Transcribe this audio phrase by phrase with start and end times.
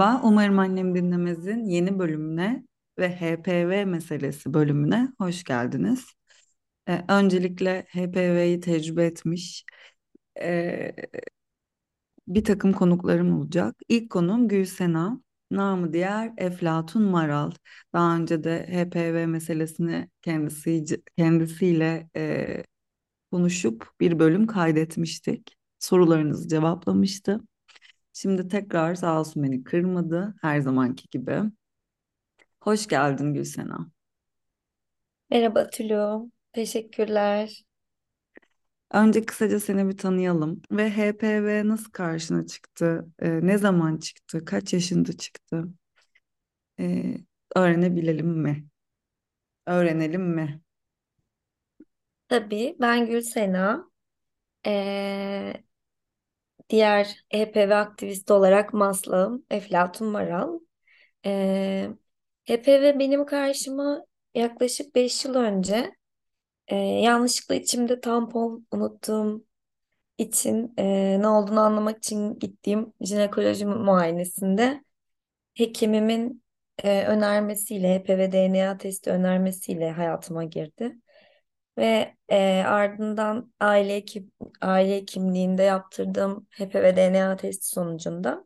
[0.00, 2.64] Merhaba, umarım annem dinlemez'in yeni bölümüne
[2.98, 6.06] ve HPV meselesi bölümüne hoş geldiniz.
[6.88, 9.64] Ee, öncelikle HPV'yi tecrübe etmiş
[10.42, 10.92] ee,
[12.28, 13.76] bir takım konuklarım olacak.
[13.88, 17.50] İlk konum Gülsena, namı diğer Eflatun Maral.
[17.92, 20.84] Daha önce de HPV meselesini kendisi,
[21.16, 22.64] kendisiyle ee,
[23.32, 25.56] konuşup bir bölüm kaydetmiştik.
[25.78, 27.40] Sorularınızı cevaplamıştı.
[28.12, 31.42] Şimdi tekrar sağ olsun beni kırmadı her zamanki gibi.
[32.60, 33.90] Hoş geldin Gülsena.
[35.30, 36.30] Merhaba Tülü.
[36.52, 37.64] Teşekkürler.
[38.90, 44.72] Önce kısaca seni bir tanıyalım ve HPV nasıl karşına çıktı, Ee, ne zaman çıktı, kaç
[44.72, 45.64] yaşında çıktı,
[46.80, 47.16] Ee,
[47.56, 48.68] öğrenebilelim mi?
[49.66, 50.62] Öğrenelim mi?
[52.28, 53.90] Tabii ben Gülsena.
[54.66, 55.64] Ee,
[56.70, 60.60] diğer HPV aktivisti olarak Maslağım Eflatun Maral.
[61.26, 61.90] Ee,
[62.44, 64.04] HPV benim karşıma
[64.34, 65.92] yaklaşık 5 yıl önce
[66.68, 69.44] e, yanlışlıkla içimde tampon unuttuğum
[70.18, 70.84] için e,
[71.20, 74.84] ne olduğunu anlamak için gittiğim jinekoloji muayenesinde
[75.54, 76.44] hekimimin
[76.84, 80.96] e, önermesiyle HPV DNA testi önermesiyle hayatıma girdi.
[81.78, 88.44] Ve e, ardından aile hekim, aile hekimliğinde yaptırdığım HPV DNA testi sonucunda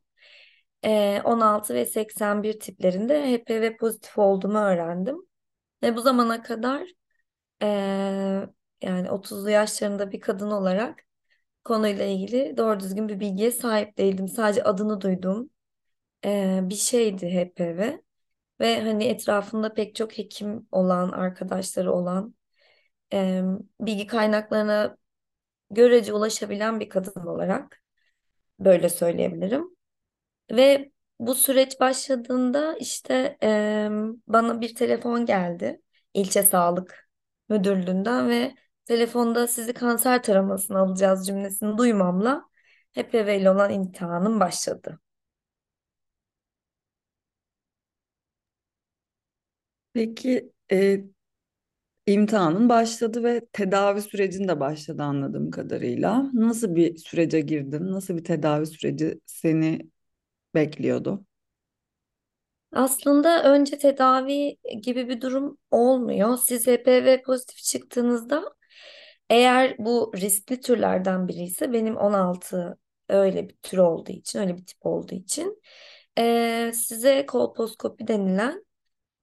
[0.84, 5.16] e, 16 ve 81 tiplerinde HPV pozitif olduğumu öğrendim.
[5.82, 6.88] Ve bu zamana kadar
[7.62, 7.66] e,
[8.82, 11.02] yani 30'lu yaşlarında bir kadın olarak
[11.64, 14.28] konuyla ilgili doğru düzgün bir bilgiye sahip değildim.
[14.28, 15.50] Sadece adını duyduğum
[16.24, 17.98] e, bir şeydi HPV.
[18.60, 22.34] Ve hani etrafında pek çok hekim olan, arkadaşları olan
[23.14, 23.42] e,
[23.80, 24.98] bilgi kaynaklarına
[25.70, 27.82] görece ulaşabilen bir kadın olarak
[28.60, 29.76] böyle söyleyebilirim.
[30.50, 33.88] Ve bu süreç başladığında işte e,
[34.26, 35.80] bana bir telefon geldi
[36.14, 37.08] ilçe sağlık
[37.48, 38.54] müdürlüğünden ve
[38.84, 42.44] telefonda sizi kanser taramasına alacağız cümlesini duymamla
[42.92, 45.00] HPV ile olan imtihanım başladı.
[49.92, 51.04] Peki e,
[52.06, 56.30] imtihanın başladı ve tedavi sürecin de başladı anladığım kadarıyla.
[56.34, 57.92] Nasıl bir sürece girdin?
[57.92, 59.90] Nasıl bir tedavi süreci seni
[60.54, 61.26] bekliyordu?
[62.72, 66.38] Aslında önce tedavi gibi bir durum olmuyor.
[66.46, 68.44] Siz HPV pozitif çıktığınızda
[69.30, 72.78] eğer bu riskli türlerden biri ise benim 16
[73.08, 75.62] öyle bir tür olduğu için, öyle bir tip olduğu için
[76.18, 78.63] eee, size kolposkopi denilen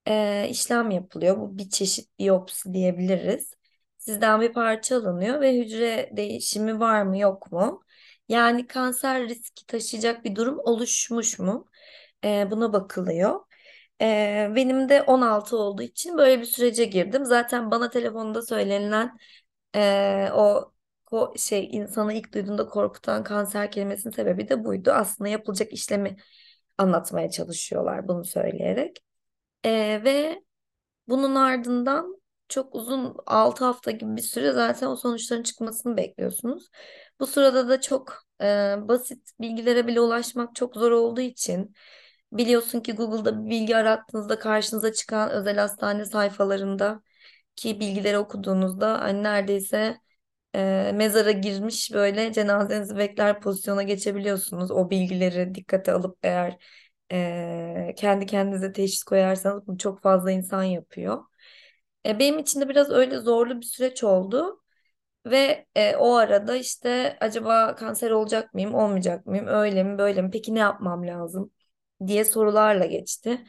[0.08, 1.38] eee, işlem yapılıyor.
[1.38, 3.54] Bu bir çeşit biyopsi diyebiliriz.
[3.98, 7.84] Sizden bir parça alınıyor ve hücre değişimi var mı yok mu?
[8.30, 11.66] Yani kanser riski taşıyacak bir durum oluşmuş mu?
[12.24, 13.40] Eee, buna bakılıyor.
[14.02, 17.26] Eee, benim de 16 olduğu için böyle bir sürece girdim.
[17.26, 19.18] Zaten bana telefonda söylenilen
[19.76, 20.74] eee, o
[21.06, 24.92] ko- şey insanı ilk duyduğunda korkutan kanser kelimesinin sebebi de buydu.
[24.92, 26.18] Aslında yapılacak işlemi
[26.78, 29.00] anlatmaya çalışıyorlar bunu söyleyerek.
[29.66, 30.44] Eee, ve
[31.08, 36.70] bunun ardından çok uzun 6 hafta gibi bir süre zaten o sonuçların çıkmasını bekliyorsunuz.
[37.20, 38.46] Bu sırada da çok e,
[38.90, 41.76] basit bilgilere bile ulaşmak çok zor olduğu için
[42.34, 47.02] biliyorsun ki Google'da bir bilgi arattığınızda karşınıza çıkan özel hastane sayfalarında
[47.56, 49.98] ki bilgileri okuduğunuzda hani neredeyse
[50.56, 54.72] e, mezara girmiş böyle cenazenizi bekler pozisyona geçebiliyorsunuz.
[54.72, 56.58] O bilgileri dikkate alıp eğer
[57.12, 61.24] e, kendi kendinize teşhis koyarsanız bunu çok fazla insan yapıyor.
[62.06, 64.62] E, benim için de biraz öyle zorlu bir süreç oldu.
[65.26, 70.32] Ve e, o arada işte acaba kanser olacak mıyım, olmayacak mıyım, öyle mi, böyle mi,
[70.34, 71.52] peki ne yapmam lazım
[72.08, 73.46] diye sorularla geçti.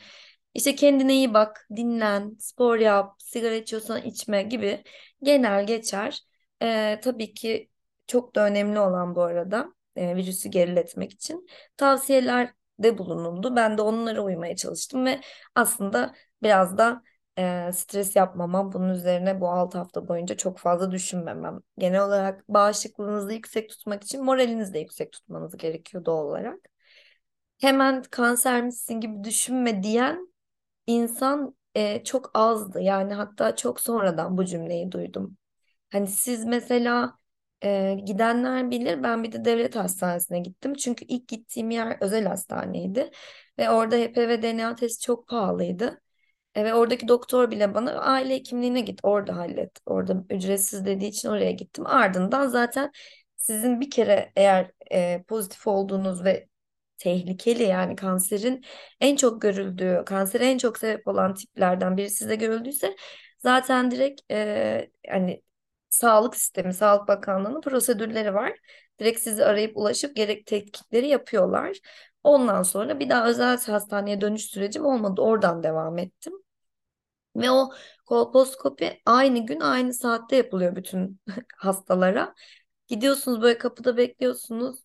[0.55, 4.85] İşte kendine iyi bak, dinlen, spor yap, sigara içiyorsan içme gibi
[5.23, 6.23] genel geçer.
[6.63, 7.71] E, tabii ki
[8.07, 13.57] çok da önemli olan bu arada e, virüsü geriletmek için tavsiyeler de bulunuldu.
[13.57, 15.21] Ben de onlara uymaya çalıştım ve
[15.55, 17.03] aslında biraz da
[17.39, 21.61] e, stres yapmamam, bunun üzerine bu 6 hafta boyunca çok fazla düşünmemem.
[21.79, 26.59] Genel olarak bağışıklığınızı yüksek tutmak için moralinizi de yüksek tutmanız gerekiyor doğal olarak.
[27.61, 30.33] Hemen kansermişsin gibi düşünme diyen
[30.87, 32.81] insan e, çok azdı.
[32.83, 35.39] Yani hatta çok sonradan bu cümleyi duydum.
[35.93, 37.19] Hani siz mesela
[37.65, 40.75] e, gidenler bilir ben bir de devlet hastanesine gittim.
[40.75, 43.11] Çünkü ilk gittiğim yer özel hastaneydi.
[43.59, 46.01] Ve orada HPV DNA testi çok pahalıydı.
[46.55, 49.71] E, ve oradaki doktor bile bana aile hekimliğine git orada hallet.
[49.87, 51.87] Orada ücretsiz dediği için oraya gittim.
[51.87, 52.91] Ardından zaten
[53.37, 56.49] sizin bir kere eğer e, pozitif olduğunuz ve
[56.99, 58.65] tehlikeli yani kanserin
[59.01, 62.97] en çok görüldüğü, kansere en çok sebep olan tiplerden biri size görüldüyse
[63.39, 65.43] zaten direkt e, hani
[65.93, 68.59] sağlık sistemi, Sağlık Bakanlığı'nın prosedürleri var.
[69.01, 71.77] Direkt sizi arayıp ulaşıp gerek tetkikleri yapıyorlar.
[72.25, 75.21] Ondan sonra bir daha özel hastaneye dönüş sürecim olmadı.
[75.23, 76.33] Oradan devam ettim.
[77.37, 77.71] Ve o
[78.07, 81.21] kolposkopi aynı gün aynı saatte yapılıyor bütün
[81.57, 82.35] hastalara.
[82.89, 84.85] Gidiyorsunuz böyle kapıda bekliyorsunuz.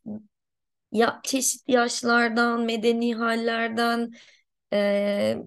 [0.92, 4.12] Ya çeşitli yaşlardan, medeni hallerden,
[4.74, 5.38] e,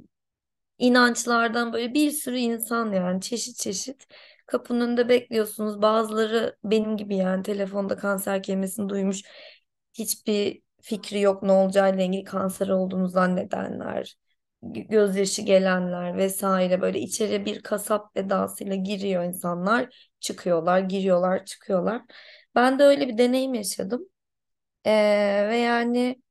[0.79, 4.07] inançlardan böyle bir sürü insan yani çeşit çeşit
[4.51, 5.83] kapının önünde bekliyorsunuz.
[5.83, 9.23] Bazıları benim gibi yani telefonda kanser kelimesini duymuş.
[9.95, 14.17] Hiçbir fikri yok ne olacağıyla ilgili kanser olduğunu zannedenler,
[14.63, 22.03] gö- gözyaşı gelenler vesaire böyle içeri bir kasap edasıyla giriyor insanlar, çıkıyorlar, giriyorlar, çıkıyorlar.
[22.55, 24.09] Ben de öyle bir deneyim yaşadım.
[24.87, 26.23] Ee, ve yani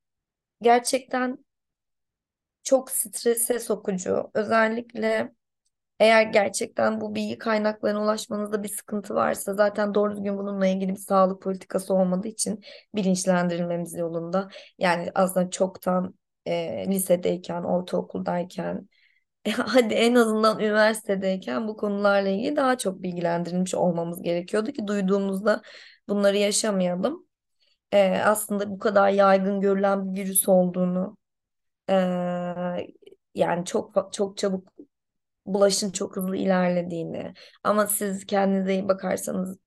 [0.62, 1.46] gerçekten
[2.64, 4.32] çok strese sokucu.
[4.34, 5.34] Özellikle
[6.00, 10.98] eğer gerçekten bu bilgi kaynaklarına ulaşmanızda bir sıkıntı varsa zaten doğru düzgün bununla ilgili bir
[11.00, 12.64] sağlık politikası olmadığı için
[12.96, 14.50] bilinçlendirilmemiz yolunda.
[14.78, 16.14] Yani aslında çoktan
[16.46, 18.90] e, lisedeyken, ortaokuldayken,
[19.58, 25.62] hadi en azından üniversitedeyken bu konularla ilgili daha çok bilgilendirilmiş olmamız gerekiyordu ki duyduğumuzda
[26.08, 27.28] bunları yaşamayalım.
[27.94, 31.18] E, aslında bu kadar yaygın görülen bir virüs olduğunu,
[31.90, 31.94] e,
[33.36, 34.70] yani çok çok çabuk
[35.54, 39.58] bulaşın çok hızlı ilerlediğini ama siz kendinize iyi bakarsanız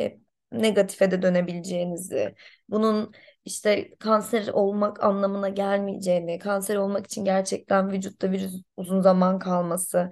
[0.00, 0.18] e,
[0.52, 2.34] negatife de dönebileceğinizi,
[2.68, 3.12] bunun
[3.44, 10.10] işte kanser olmak anlamına gelmeyeceğini, kanser olmak için gerçekten vücutta virüs uzun zaman kalması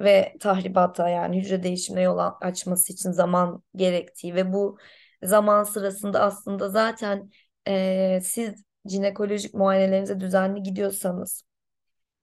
[0.00, 4.78] ve tahribata yani hücre değişimine yol açması için zaman gerektiği ve bu
[5.22, 7.30] zaman sırasında aslında zaten
[7.68, 11.44] e, siz jinekolojik muayenelerinize düzenli gidiyorsanız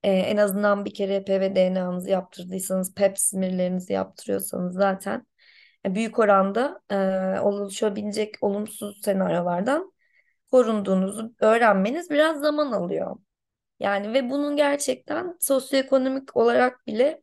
[0.02, 5.26] e, en azından bir kere HPV DNA'nızı yaptırdıysanız, PEP smearlarınızı yaptırıyorsanız zaten
[5.86, 6.96] e, büyük oranda e,
[7.40, 9.92] oluşabilecek olumsuz senaryolardan
[10.50, 13.16] korunduğunuzu öğrenmeniz biraz zaman alıyor.
[13.80, 17.22] Yani ve bunun gerçekten sosyoekonomik olarak bile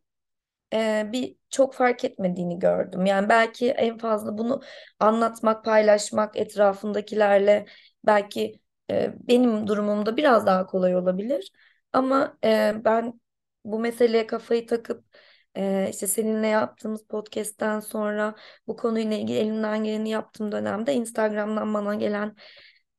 [0.74, 3.06] e, bir çok fark etmediğini gördüm.
[3.06, 4.62] Yani belki en fazla bunu
[5.00, 7.66] anlatmak, paylaşmak etrafındakilerle
[8.06, 8.60] belki
[8.92, 11.52] e, benim durumumda biraz daha kolay olabilir.
[11.94, 13.19] Ama e, ben
[13.65, 15.03] bu meseleye kafayı takıp
[15.57, 18.36] e, işte seninle yaptığımız podcast'ten sonra
[18.68, 22.36] bu konuyla ilgili elimden geleni yaptığım dönemde Instagram'dan bana gelen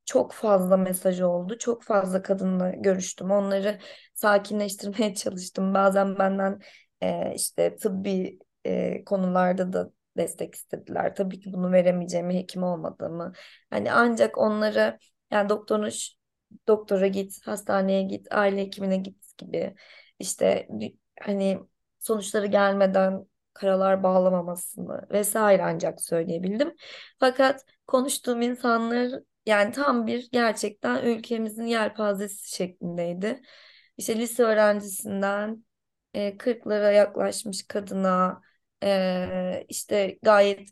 [0.05, 1.57] çok fazla mesaj oldu.
[1.57, 3.31] Çok fazla kadınla görüştüm.
[3.31, 3.79] Onları
[4.13, 5.73] sakinleştirmeye çalıştım.
[5.73, 6.61] Bazen benden
[7.01, 11.15] e, işte tıbbi e, konularda da destek istediler.
[11.15, 13.33] Tabii ki bunu veremeyeceğimi, hekim olmadığımı.
[13.69, 14.99] Hani ancak onları
[15.31, 15.89] yani doktorun
[16.67, 19.75] doktora git, hastaneye git, aile hekimine git gibi
[20.19, 20.67] işte
[21.21, 21.59] hani
[21.99, 26.75] sonuçları gelmeden karalar bağlamamasını vesaire ancak söyleyebildim.
[27.19, 33.41] Fakat konuştuğum insanlar yani tam bir gerçekten ülkemizin yelpazesi şeklindeydi.
[33.97, 35.65] İşte lise öğrencisinden
[36.13, 38.41] e, 40'lara yaklaşmış kadına
[38.83, 40.69] e, işte gayet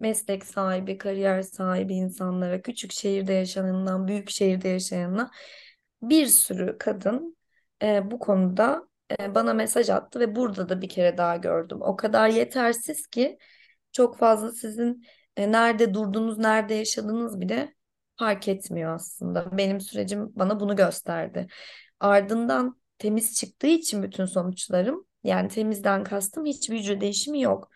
[0.00, 5.30] meslek sahibi, kariyer sahibi insanlara, küçük şehirde yaşayanından büyük şehirde yaşayanına
[6.02, 7.36] bir sürü kadın
[7.82, 8.88] e, bu konuda
[9.20, 11.78] e, bana mesaj attı ve burada da bir kere daha gördüm.
[11.82, 13.38] O kadar yetersiz ki
[13.92, 17.74] çok fazla sizin e, nerede durduğunuz, nerede yaşadığınız bile
[18.18, 19.58] fark etmiyor aslında.
[19.58, 21.46] Benim sürecim bana bunu gösterdi.
[22.00, 27.70] Ardından temiz çıktığı için bütün sonuçlarım yani temizden kastım hiçbir hücre değişimi yok.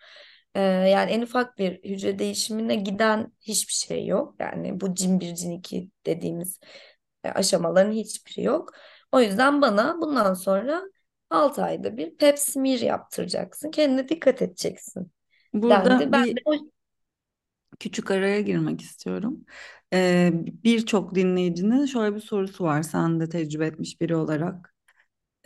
[0.55, 4.35] Ee, yani en ufak bir hücre değişimine giden hiçbir şey yok.
[4.39, 6.61] Yani bu cin bir cin iki dediğimiz
[7.25, 8.73] e, aşamaların hiçbiri yok.
[9.13, 10.83] O yüzden bana bundan sonra
[11.31, 13.71] 6 ayda bir pap smear yaptıracaksın.
[13.71, 15.13] Kendine dikkat edeceksin
[15.53, 15.63] dendi.
[15.63, 16.41] Burada Ben bir de
[17.81, 19.45] küçük araya girmek istiyorum.
[19.93, 20.31] Ee,
[20.65, 22.83] birçok dinleyicinin şöyle bir sorusu var.
[22.83, 24.75] Sen de tecrübe etmiş biri olarak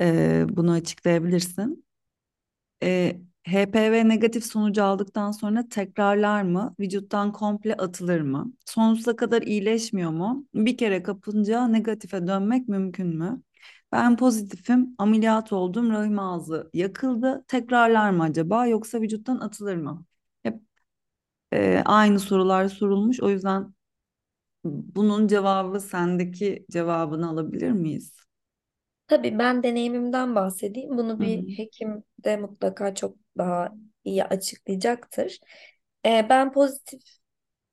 [0.01, 1.87] ee, bunu açıklayabilirsin.
[2.83, 6.75] Ee, HPV negatif sonucu aldıktan sonra tekrarlar mı?
[6.81, 8.53] Vücuttan komple atılır mı?
[8.67, 10.47] Sonsuza kadar iyileşmiyor mu?
[10.55, 13.43] Bir kere kapınca negatife dönmek mümkün mü?
[13.93, 17.45] Ben pozitifim, ameliyat oldum, rahim ağzı yakıldı.
[17.49, 20.05] Tekrarlar mı acaba yoksa vücuttan atılır mı?
[20.43, 20.61] Hep
[21.53, 23.21] e, aynı sorular sorulmuş.
[23.21, 23.75] O yüzden
[24.65, 28.13] bunun cevabı sendeki cevabını alabilir miyiz?
[29.07, 30.99] tabii ben deneyimimden bahsedeyim.
[30.99, 33.73] Bunu bir hekim de mutlaka çok daha
[34.05, 35.39] iyi açıklayacaktır.
[36.07, 37.01] Ee, ben pozitif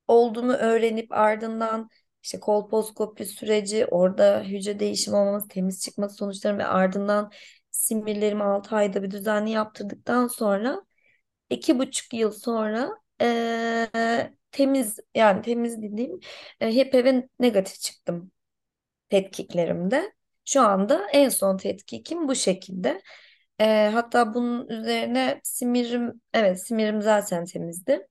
[0.08, 1.90] olduğumu öğrenip ardından
[2.22, 7.32] işte kolposkopi süreci, orada hücre değişimi olmaması, temiz çıkması sonuçları ve ardından
[7.70, 10.82] simirlerimi 6 ayda bir düzenli yaptırdıktan sonra
[11.50, 12.90] iki buçuk yıl sonra
[13.20, 16.20] eee, temiz yani temiz dediğim
[16.60, 18.32] e, HPV negatif çıktım
[19.08, 20.12] tetkiklerimde.
[20.44, 23.02] Şu anda en son tetkikim bu şekilde.
[23.60, 28.06] Eee, hatta bunun üzerine simirim, evet simirim zaten temizdi.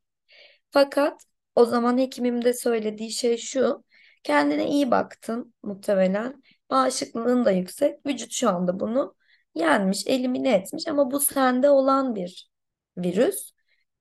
[0.72, 1.24] Fakat
[1.56, 3.84] o zaman hekimin de söylediği şey şu.
[4.24, 6.44] Kendine iyi baktın muhtemelen.
[6.70, 8.06] Bağışıklığın da yüksek.
[8.08, 9.16] Vücut şu anda bunu
[9.56, 12.50] yenmiş, elimine etmiş ama bu sende olan bir
[12.98, 13.52] virüs.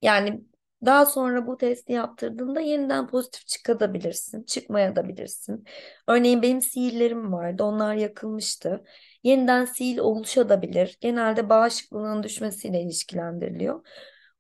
[0.03, 0.41] Yani
[0.87, 5.65] daha sonra bu testi yaptırdığında yeniden pozitif çıkabilirsin, çıkmaya da bilirsin.
[6.09, 8.85] Örneğin benim sihirlerim vardı, onlar yakılmıştı.
[9.29, 10.99] Yeniden sihir oluşabilir.
[11.01, 13.87] Genelde bağışıklığının düşmesiyle ilişkilendiriliyor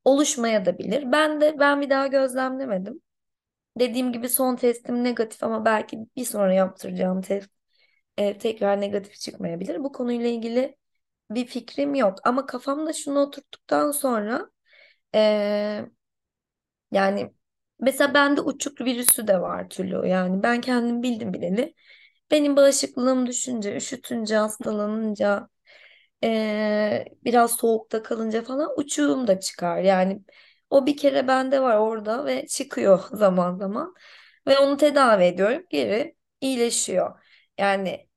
[0.05, 1.13] oluşmaya da bilir.
[1.13, 3.01] Ben de ben bir daha gözlemlemedim.
[3.79, 7.51] Dediğim gibi son testim negatif ama belki bir sonra yaptıracağım test
[8.19, 9.85] e, tekrar negatif çıkmayabilir.
[9.85, 10.77] Bu konuyla ilgili
[11.31, 12.19] bir fikrim yok.
[12.25, 14.51] Ama kafamda şunu oturttuktan sonra
[15.15, 15.87] e,
[16.93, 17.35] yani
[17.81, 20.09] mesela bende uçuk virüsü de var Tülü.
[20.09, 21.75] Yani ben kendim bildim bileli.
[22.31, 25.49] Benim bağışıklığım düşünce, üşütünce, hastalanınca
[26.25, 29.79] ee, biraz soğukta kalınca falan uçuğum da çıkar.
[29.79, 30.23] Yani
[30.71, 33.95] o bir kere bende var orada ve çıkıyor zaman zaman.
[34.47, 35.63] Ve onu tedavi ediyorum.
[35.71, 37.21] Geri iyileşiyor.
[37.59, 38.09] Yani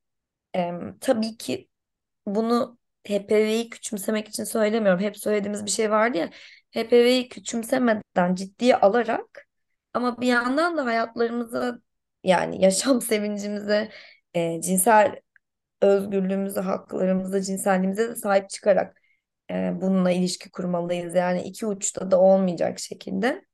[0.54, 1.70] em, tabii ki
[2.26, 2.78] bunu
[3.08, 5.02] HPV'yi küçümsemek için söylemiyorum.
[5.02, 6.30] Hep söylediğimiz bir şey vardı ya.
[6.72, 9.48] HPV'yi küçümsemeden ciddiye alarak
[9.94, 11.80] ama bir yandan da hayatlarımıza
[12.24, 13.92] yani yaşam sevincimize,
[14.34, 15.20] e, cinsel
[15.82, 19.02] özgürlüğümüze, haklarımıza, cinselliğimize de sahip çıkarak
[19.52, 21.16] e, bununla ilişki kurmalıyız.
[21.16, 23.46] Yani iki uçta da olmayacak şekilde.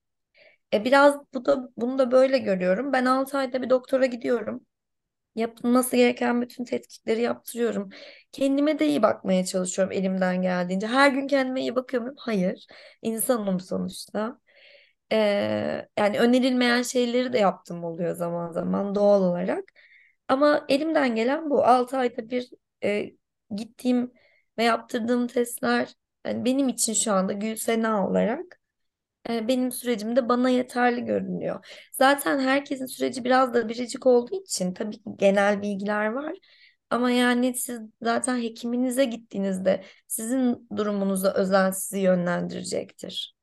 [0.74, 2.94] E, biraz bu da bunu da böyle görüyorum.
[2.94, 4.66] Ben 6 ayda bir doktora gidiyorum.
[5.36, 7.90] Yapılması gereken bütün tetkikleri yaptırıyorum.
[8.32, 10.88] Kendime de iyi bakmaya çalışıyorum elimden geldiğince.
[10.88, 12.16] Her gün kendime iyi bakıyor muyum?
[12.20, 12.68] Hayır.
[13.02, 14.40] İnsanım sonuçta.
[15.12, 19.64] Ee, yani önerilmeyen şeyleri de yaptım oluyor zaman zaman doğal olarak.
[20.28, 21.66] Ama elimden gelen bu.
[21.66, 22.50] 6 ayda bir
[22.84, 23.12] e,
[23.56, 24.14] gittiğim
[24.58, 25.94] ve yaptırdığım testler
[26.26, 28.60] yani benim için şu anda Gülsena olarak
[29.30, 31.66] e, benim sürecimde bana yeterli görünüyor.
[31.94, 36.36] Zaten herkesin süreci biraz da biricik olduğu için tabii ki genel bilgiler var.
[36.90, 43.37] Ama yani siz zaten hekiminize gittiğinizde sizin durumunuza özel sizi yönlendirecektir.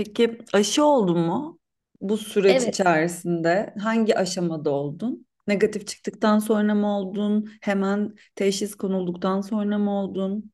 [0.00, 1.58] Peki aşı oldun mu?
[2.00, 2.66] Bu süreç Evet.
[2.66, 5.26] içerisinde hangi aşamada oldun?
[5.46, 7.50] Negatif çıktıktan sonra mı oldun?
[7.60, 10.52] Hemen teşhis konulduktan sonra mı oldun?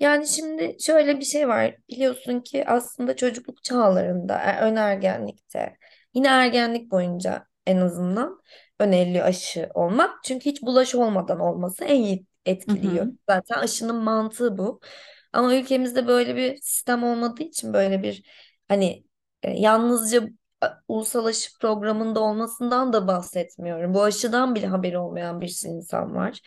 [0.00, 1.76] Yani şimdi şöyle bir şey var.
[1.90, 5.76] Biliyorsun ki aslında çocukluk çağlarında, e, ön ergenlikte,
[6.14, 8.42] yine ergenlik boyunca en azından
[8.80, 10.24] öneriliyor aşı olmak.
[10.24, 12.26] Çünkü hiç bulaşı olmadan olması en iyi
[12.68, 13.06] Hı etkiliyor.
[13.12, 13.12] hı.
[13.30, 14.80] Zaten aşının mantığı bu.
[15.34, 18.24] Ama ülkemizde böyle bir sistem olmadığı için böyle bir
[18.68, 19.04] hani
[19.42, 20.28] e, yalnızca
[20.88, 23.94] ulusal aşı programında olmasından da bahsetmiyorum.
[23.94, 26.40] Bu aşıdan bile haberi olmayan bir sürü insan var.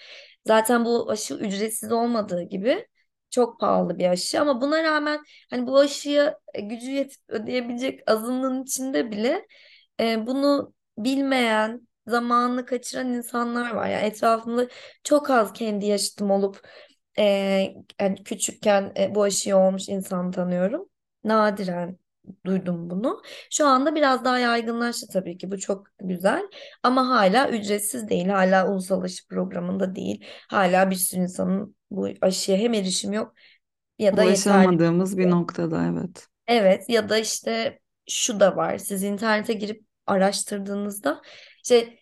[0.48, 2.88] Zaten bu aşı ücretsiz olmadığı gibi
[3.29, 8.63] çok pahalı bir aşı ama buna rağmen hani bu aşıya e, gücü yetip ödeyebilecek azınlığın
[8.63, 9.48] içinde bile
[10.00, 13.89] e, bunu bilmeyen, zamanını kaçıran insanlar var.
[13.89, 14.67] Yani etrafımda
[15.03, 16.67] çok az kendi yaşıtım olup
[17.19, 17.24] e,
[18.01, 20.89] yani küçükken e, bu aşıyı olmuş insan tanıyorum.
[21.24, 21.97] Nadiren
[22.45, 23.21] duydum bunu.
[23.51, 25.51] Şu anda biraz daha yaygınlaştı tabii ki.
[25.51, 26.50] Bu çok güzel.
[26.83, 28.27] Ama hala ücretsiz değil.
[28.27, 30.25] Hala ulusal aşı programında değil.
[30.50, 33.33] Hala bir sürü insanın bu aşıya hem erişim yok
[34.00, 35.31] ya da yeterli Ulaşamadığımız bir yok.
[35.33, 36.27] noktada evet.
[36.47, 38.77] Evet ya da işte şu da var.
[38.77, 41.21] Siz internete girip araştırdığınızda
[41.63, 42.00] işte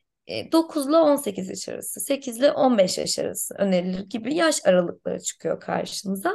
[0.51, 5.59] 9 ile 18 yaş arası, 8 ile 15 yaş arası önerilir gibi yaş aralıkları çıkıyor
[5.59, 6.31] karşınıza.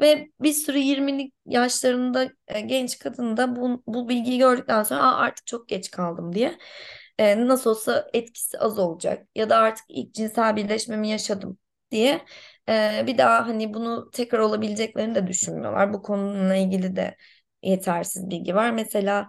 [0.00, 5.16] Ve bir sürü 20'li yaşlarında e, genç kadın da bu, bu bilgiyi gördükten sonra Aa,
[5.16, 6.58] artık çok geç kaldım diye
[7.18, 11.58] e, nasıl olsa etkisi az olacak ya da artık ilk cinsel birleşmemi yaşadım
[11.90, 12.20] diye
[12.68, 15.92] e, bir daha hani bunu tekrar olabileceklerini de düşünmüyorlar.
[15.92, 17.16] Bu konuyla ilgili de
[17.62, 18.70] yetersiz bilgi var.
[18.70, 19.28] Mesela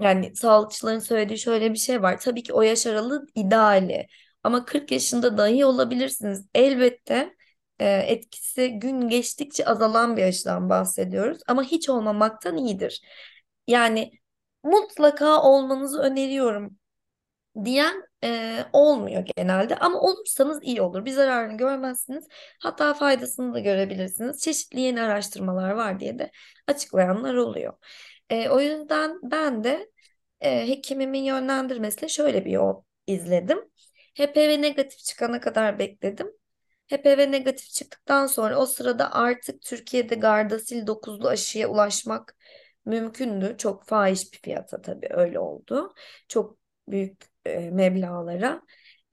[0.00, 2.20] yani sağlıkçıların söylediği şöyle bir şey var.
[2.20, 4.06] Tabii ki o yaş aralığı ideali.
[4.42, 6.46] Ama 40 yaşında dahi olabilirsiniz.
[6.54, 7.34] Elbette
[7.78, 11.38] e, etkisi gün geçtikçe azalan bir aşıdan bahsediyoruz.
[11.48, 13.02] Ama hiç olmamaktan iyidir.
[13.66, 14.12] Yani
[14.64, 16.78] mutlaka olmanızı öneriyorum
[17.64, 21.04] diyen e, olmuyor genelde ama olursanız iyi olur.
[21.04, 22.28] Bir zararını görmezsiniz.
[22.62, 24.40] Hatta faydasını da görebilirsiniz.
[24.40, 26.30] Çeşitli yeni araştırmalar var diye de
[26.68, 27.72] açıklayanlar oluyor.
[28.30, 29.90] E, o yüzden ben de
[30.40, 33.58] e, hekimimin yönlendirmesiyle şöyle bir yol izledim.
[34.14, 36.32] HPV negatif çıkana kadar bekledim.
[36.88, 42.36] HPV negatif çıktıktan sonra o sırada artık Türkiye'de Gardasil 9'lu aşıya ulaşmak
[42.84, 43.54] mümkündü.
[43.58, 45.94] Çok fahiş bir fiyata tabii öyle oldu.
[46.28, 48.62] Çok büyük e, meblağlara.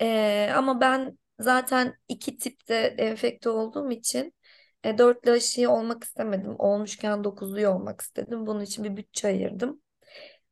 [0.01, 4.33] E, ama ben zaten iki tipte enfekte olduğum için
[4.83, 6.55] e, dörtlü aşıyı olmak istemedim.
[6.59, 8.45] Olmuşken dokuzluyu olmak istedim.
[8.47, 9.81] Bunun için bir bütçe ayırdım.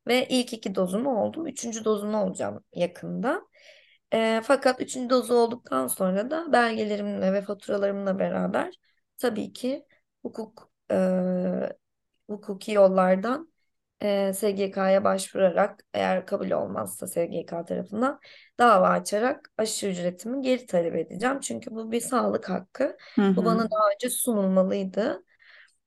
[0.07, 1.47] Ve ilk iki dozumu oldum.
[1.47, 3.41] Üçüncü dozumu olacağım yakında.
[4.13, 8.73] E, fakat üçüncü dozu olduktan sonra da belgelerimle ve faturalarımla beraber
[9.17, 9.85] tabii ki
[10.23, 10.95] hukuk e,
[12.29, 13.50] hukuki yollardan
[14.01, 18.19] e, SGK'ya başvurarak eğer kabul olmazsa SGK tarafından
[18.59, 21.39] dava açarak aşı ücretimi geri talep edeceğim.
[21.39, 22.97] Çünkü bu bir sağlık hakkı.
[23.17, 23.45] Hı Bu hı.
[23.45, 25.23] bana daha önce sunulmalıydı.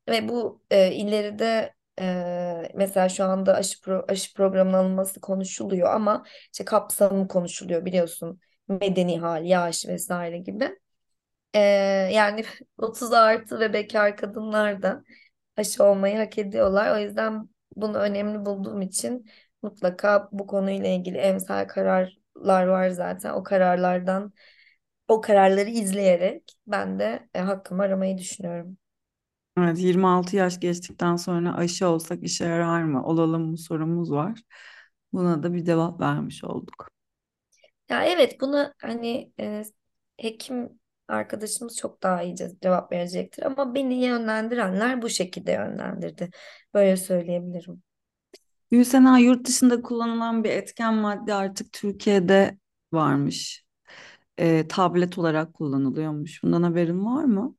[0.09, 6.25] Ve bu e, ileride e, mesela şu anda aşı, pro, aşı programının alınması konuşuluyor ama
[6.52, 8.40] işte kapsamı konuşuluyor biliyorsun.
[8.68, 10.78] Medeni hal, yaş vesaire gibi.
[11.54, 11.59] E,
[12.12, 12.44] yani
[12.78, 15.04] 30 artı ve bekar kadınlar da
[15.56, 16.97] aşı olmayı hak ediyorlar.
[16.97, 19.31] O yüzden bunu önemli bulduğum için
[19.62, 23.33] mutlaka bu konuyla ilgili emsal kararlar var zaten.
[23.35, 24.33] O kararlardan
[25.09, 28.78] o kararları izleyerek ben de e, hakkımı aramayı düşünüyorum.
[29.59, 33.04] Evet, 26 yaş geçtikten sonra aşı olsak işe yarar mı?
[33.07, 34.40] Olalım mı sorumuz var.
[35.12, 36.88] Buna da bir cevap vermiş olduk.
[37.88, 39.62] Ya evet buna hani e,
[40.16, 46.30] hekim arkadaşımız çok daha iyi ce- cevap verecektir ama beni yönlendirenler bu şekilde yönlendirdi.
[46.75, 47.83] Böyle söyleyebilirim.
[48.70, 52.59] Gülsena yurt dışında kullanılan bir etken madde artık Türkiye'de
[52.92, 53.64] varmış.
[54.40, 56.42] Ee, tablet olarak kullanılıyormuş.
[56.44, 57.57] Bundan haberin var mı?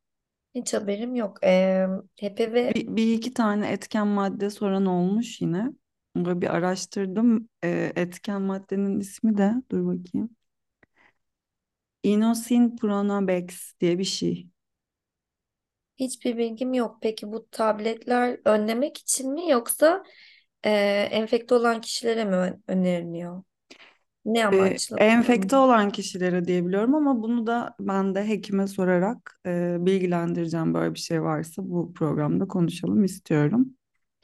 [0.55, 1.43] Hiç haberim yok.
[1.43, 1.87] E,
[2.21, 5.71] HPV Bir, bir iki tane etken madde soran olmuş yine.
[6.15, 7.49] Böyle bir araştırdım.
[7.63, 10.29] Ee, etken maddenin ismi de dur bakayım.
[12.05, 14.49] Inosin Pronobex diye bir şey.
[15.97, 16.97] hiçbir bilgim yok.
[17.01, 20.03] Peki bu tabletler önlemek için mi yoksa
[20.65, 20.69] e,
[21.11, 23.43] enfekte olan kişilere mi ön- öneriliyor?
[24.25, 25.57] Ne Ee, amaçla enfekte kullanılıyor?
[25.57, 31.23] olan kişilere diyebiliyorum ama bunu da ben de hekime sorarak e, bilgilendireceğim böyle bir şey
[31.23, 33.75] varsa bu programda konuşalım istiyorum.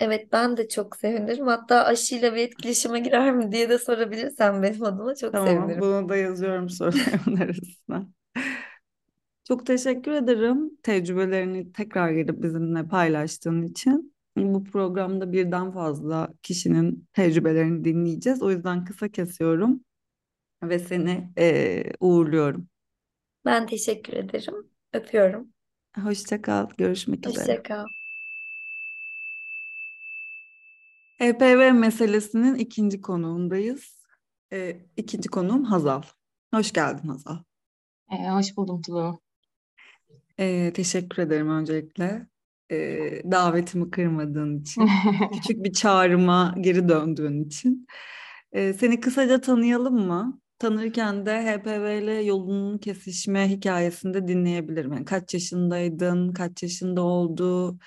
[0.02, 1.48] Evet ben de çok sevinirim.
[1.48, 5.82] Hatta aşıyla bir etkileşime girer mi diye de sorabilirsen benim adıma çok Tamam, sevinirim.
[5.82, 8.08] bunu da yazıyorum sorularımın arasına.
[9.48, 14.14] Çok teşekkür ederim tecrübelerini tekrar gelip bizimle paylaştığın için.
[14.38, 18.42] Bu programda birden fazla kişinin tecrübelerini dinleyeceğiz.
[18.44, 19.86] O yüzden kısa kesiyorum
[20.64, 22.70] ve seni e, uğurluyorum.
[23.46, 24.72] Ben teşekkür ederim.
[24.94, 25.54] Öpüyorum.
[26.04, 27.50] Hoşça kal, görüşmek üzere.
[27.50, 27.86] Hoşça kal.
[31.22, 34.06] HPV meselesinin ikinci konuğundayız.
[34.54, 36.02] E, ikinci konuğum Hazal.
[36.54, 37.38] Hoş geldin Hazal.
[38.12, 39.22] Ee, hoş buldum Tulu.
[40.40, 42.28] E, teşekkür ederim öncelikle.
[42.72, 42.78] E,
[43.32, 44.90] davetimi kırmadığın için.
[45.34, 47.88] Küçük bir çağrıma geri döndüğün için.
[48.52, 50.42] E, seni kısaca tanıyalım mı?
[50.60, 54.94] Tanırken de HPV ile yolunun kesişme hikayesini de dinleyebilirim.
[54.94, 57.78] Yani kaç yaşındaydın, kaç yaşında oldu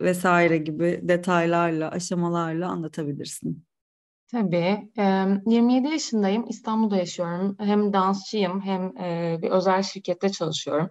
[0.00, 3.64] vesaire gibi detaylarla, aşamalarla anlatabilirsin.
[4.32, 4.90] Tabii.
[4.98, 6.44] Ee, 27 yaşındayım.
[6.48, 7.56] İstanbul'da yaşıyorum.
[7.60, 8.94] Hem dansçıyım hem
[9.42, 10.90] bir özel şirkette çalışıyorum.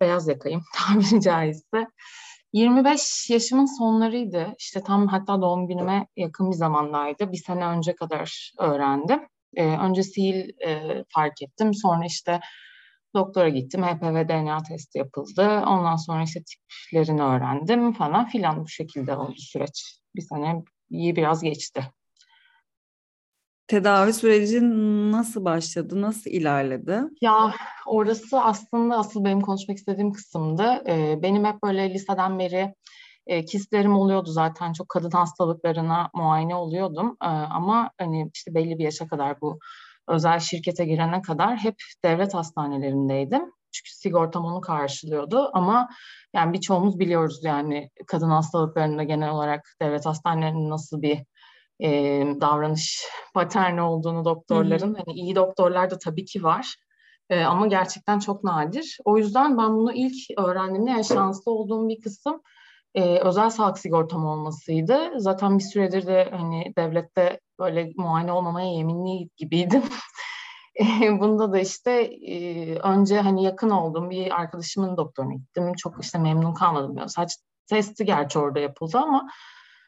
[0.00, 1.86] Beyaz yakayım tabiri caizse.
[2.52, 4.54] 25 yaşımın sonlarıydı.
[4.58, 7.32] İşte tam hatta doğum günüme yakın bir zamanlardı.
[7.32, 9.20] Bir sene önce kadar öğrendim.
[9.56, 10.54] Önce sihir
[11.08, 11.74] fark ettim.
[11.74, 12.40] Sonra işte
[13.14, 13.82] doktora gittim.
[13.82, 15.62] HPV DNA testi yapıldı.
[15.66, 20.00] Ondan sonra işte tiplerini öğrendim falan filan bu şekilde oldu süreç.
[20.16, 21.82] Bir sene iyi biraz geçti.
[23.66, 24.60] Tedavi süreci
[25.12, 27.00] nasıl başladı, nasıl ilerledi?
[27.20, 27.52] Ya
[27.86, 30.82] orası aslında asıl benim konuşmak istediğim kısımdı.
[30.88, 32.74] Ee, benim hep böyle liseden beri
[33.26, 34.72] e, kistlerim oluyordu zaten.
[34.72, 37.16] Çok kadın hastalıklarına muayene oluyordum.
[37.22, 39.58] Ee, ama hani işte belli bir yaşa kadar bu
[40.08, 43.52] özel şirkete girene kadar hep devlet hastanelerindeydim.
[43.72, 45.88] Çünkü sigortam onu karşılıyordu ama
[46.34, 51.24] yani birçoğumuz biliyoruz yani kadın hastalıklarında genel olarak devlet hastanelerinin nasıl bir
[51.80, 51.90] e,
[52.40, 54.94] davranış paterni olduğunu doktorların.
[54.94, 56.76] Hani iyi doktorlar da tabii ki var.
[57.30, 58.98] E, ama gerçekten çok nadir.
[59.04, 62.42] O yüzden ben bunu ilk öğrendiğimde yani şanslı olduğum bir kısım
[62.94, 65.12] e, özel sağlık sigortam olmasıydı.
[65.16, 69.82] Zaten bir süredir de hani devlette böyle muayene olmamaya yeminli gibiydim.
[70.80, 70.84] E,
[71.20, 75.72] Bunda da işte e, önce hani yakın olduğum bir arkadaşımın doktoruna gittim.
[75.74, 76.96] Çok işte memnun kalmadım.
[76.96, 79.28] Yani saç testi gerçi orada yapıldı ama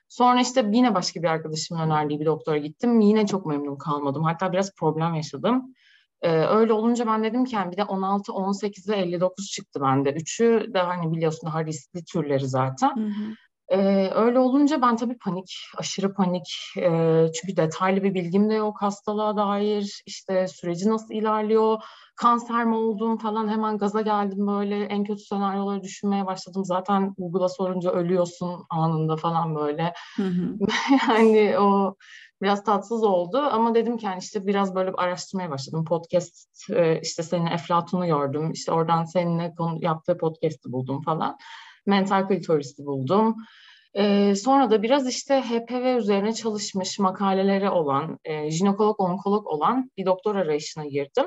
[0.08, 3.00] Sonra işte yine başka bir arkadaşımın önerdiği bir doktora gittim.
[3.00, 4.24] Yine çok memnun kalmadım.
[4.24, 5.74] Hatta biraz problem yaşadım.
[6.22, 10.12] Ee, öyle olunca ben dedim ki yani bir de 16, 18 ve 59 çıktı bende.
[10.12, 12.96] Üçü de hani biliyorsun daha riskli türleri zaten.
[12.96, 13.34] Hı hı.
[13.68, 16.56] Ee, öyle olunca ben tabii panik, aşırı panik.
[16.78, 20.02] Ee, çünkü detaylı bir bilgim de yok hastalığa dair.
[20.06, 21.82] İşte süreci nasıl ilerliyor,
[22.16, 24.84] kanser mi oldum falan hemen gaza geldim böyle.
[24.84, 26.64] En kötü senaryoları düşünmeye başladım.
[26.64, 29.92] Zaten Google'a sorunca ölüyorsun anında falan böyle.
[30.16, 30.58] Hı hı.
[31.08, 31.94] Yani o
[32.42, 35.84] biraz tatsız oldu ama dedim ki yani işte biraz böyle araştırmaya başladım.
[35.84, 36.70] Podcast
[37.02, 38.52] işte senin Eflatun'u gördüm.
[38.52, 41.38] İşte oradan seninle konu, yaptığı podcast'i buldum falan.
[41.86, 43.36] Mental klitoristi buldum.
[43.96, 50.06] Ee, sonra da biraz işte HPV üzerine çalışmış makaleleri olan, e, jinekolog, onkolog olan bir
[50.06, 51.26] doktor arayışına girdim.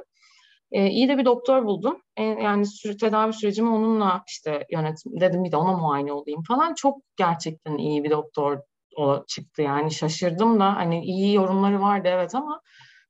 [0.72, 2.02] E, iyi de bir doktor buldum.
[2.18, 6.74] E, yani süre, tedavi sürecimi onunla işte yönetim dedim bir de ona muayene olayım falan.
[6.74, 8.60] Çok gerçekten iyi bir doktor
[8.98, 12.62] o çıktı yani şaşırdım da hani iyi yorumları vardı evet ama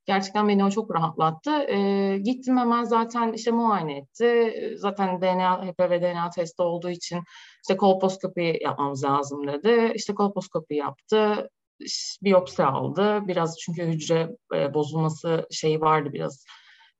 [0.08, 1.50] gerçekten beni o çok rahatlattı.
[1.50, 4.54] E, gittim hemen zaten işte muayene etti.
[4.76, 7.22] Zaten DNA, HPV DNA testi olduğu için
[7.62, 9.92] işte kolposkopi yapmamız lazım dedi.
[9.94, 11.50] İşte kolposkopi yaptı.
[12.22, 13.20] Biyopsi aldı.
[13.28, 16.44] Biraz çünkü hücre e, bozulması şeyi vardı biraz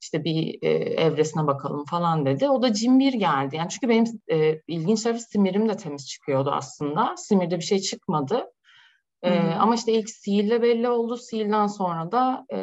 [0.03, 2.49] işte bir e, evresine bakalım falan dedi.
[2.49, 3.57] O da cimbir geldi.
[3.57, 7.15] Yani çünkü benim e, ilginç tarafı simirim de temiz çıkıyordu aslında.
[7.17, 8.45] Simirde bir şey çıkmadı.
[9.23, 11.17] E, ama işte ilk sihirle belli oldu.
[11.17, 12.59] Sihirden sonra da e,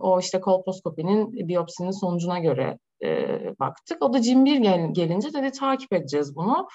[0.00, 4.02] o işte kolposkopinin biyopsinin sonucuna göre e, baktık.
[4.02, 6.68] O da cimbir gel, gelince dedi takip edeceğiz bunu.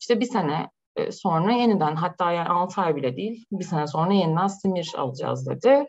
[0.00, 4.12] İşte bir sene e, sonra yeniden hatta yani 6 ay bile değil bir sene sonra
[4.12, 5.86] yeniden simir alacağız dedi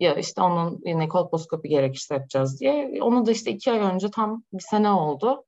[0.00, 2.98] ya işte onun yine kolposkopi gerekirse yapacağız diye.
[3.02, 5.44] Onu da işte iki ay önce tam bir sene oldu.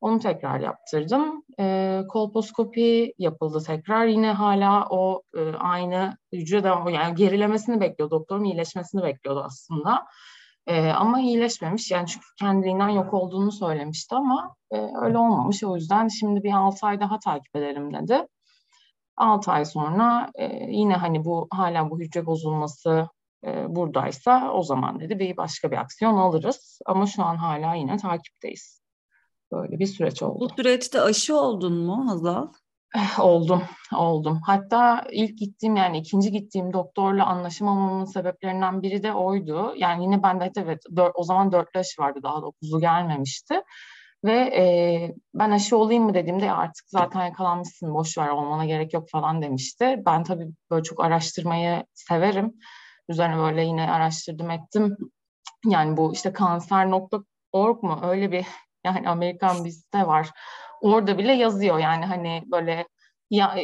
[0.00, 1.42] Onu tekrar yaptırdım.
[1.60, 4.06] E, kolposkopi yapıldı tekrar.
[4.06, 8.10] Yine hala o e, aynı hücre devam yani gerilemesini bekliyor.
[8.10, 10.06] Doktorun iyileşmesini bekliyordu aslında.
[10.66, 11.90] E, ama iyileşmemiş.
[11.90, 15.64] Yani çünkü kendiliğinden yok olduğunu söylemişti ama e, öyle olmamış.
[15.64, 18.26] O yüzden şimdi bir 6 ay daha takip edelim dedi.
[19.16, 23.08] 6 ay sonra e, yine hani bu hala bu hücre bozulması
[23.44, 26.78] e, buradaysa o zaman dedi bir başka bir aksiyon alırız.
[26.86, 28.79] Ama şu an hala yine takipteyiz.
[29.52, 30.40] Böyle bir süreç oldu.
[30.40, 32.48] Bu süreçte aşı oldun mu Hazal?
[32.96, 33.62] Eh, oldum,
[33.96, 34.40] oldum.
[34.46, 39.74] Hatta ilk gittiğim yani ikinci gittiğim doktorla anlaşamamamın sebeplerinden biri de oydu.
[39.76, 43.62] Yani yine bende evet dört, o zaman dörtlü aşı vardı daha dokuzu gelmemişti.
[44.24, 44.64] Ve e,
[45.34, 50.02] ben aşı olayım mı dediğimde artık zaten yakalanmışsın boş ver olmana gerek yok falan demişti.
[50.06, 52.54] Ben tabii böyle çok araştırmayı severim.
[53.08, 54.96] Üzerine böyle yine araştırdım ettim.
[55.66, 58.46] Yani bu işte kanser.org mu öyle bir
[58.84, 60.30] yani Amerikan bir site var.
[60.80, 62.86] Orada bile yazıyor yani hani böyle
[63.30, 63.56] ya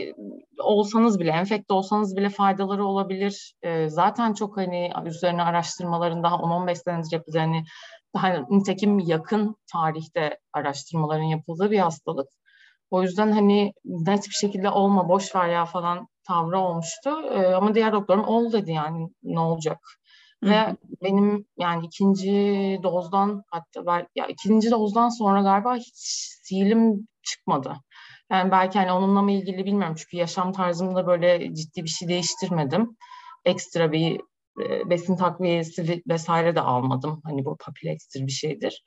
[0.58, 3.54] olsanız bile enfekte olsanız bile faydaları olabilir.
[3.62, 7.64] E, zaten çok hani üzerine araştırmaların daha 10-15 senedir hani
[8.14, 12.28] daha nitekim yakın tarihte araştırmaların yapıldığı bir hastalık.
[12.90, 17.10] O yüzden hani net bir şekilde olma boş ver ya falan tavrı olmuştu.
[17.30, 19.78] E, ama diğer doktorum ol dedi yani ne olacak.
[20.44, 20.50] Hı-hı.
[20.50, 22.30] Ve benim yani ikinci
[22.82, 25.92] dozdan hatta ben, ya ikinci dozdan sonra galiba hiç
[26.42, 27.76] sihilim çıkmadı.
[28.30, 32.96] Yani belki hani onunla mı ilgili bilmiyorum çünkü yaşam tarzımda böyle ciddi bir şey değiştirmedim.
[33.44, 34.20] Ekstra bir
[34.60, 37.20] e, besin takviyesi vesaire de almadım.
[37.24, 38.82] Hani bu papilex'tir bir şeydir.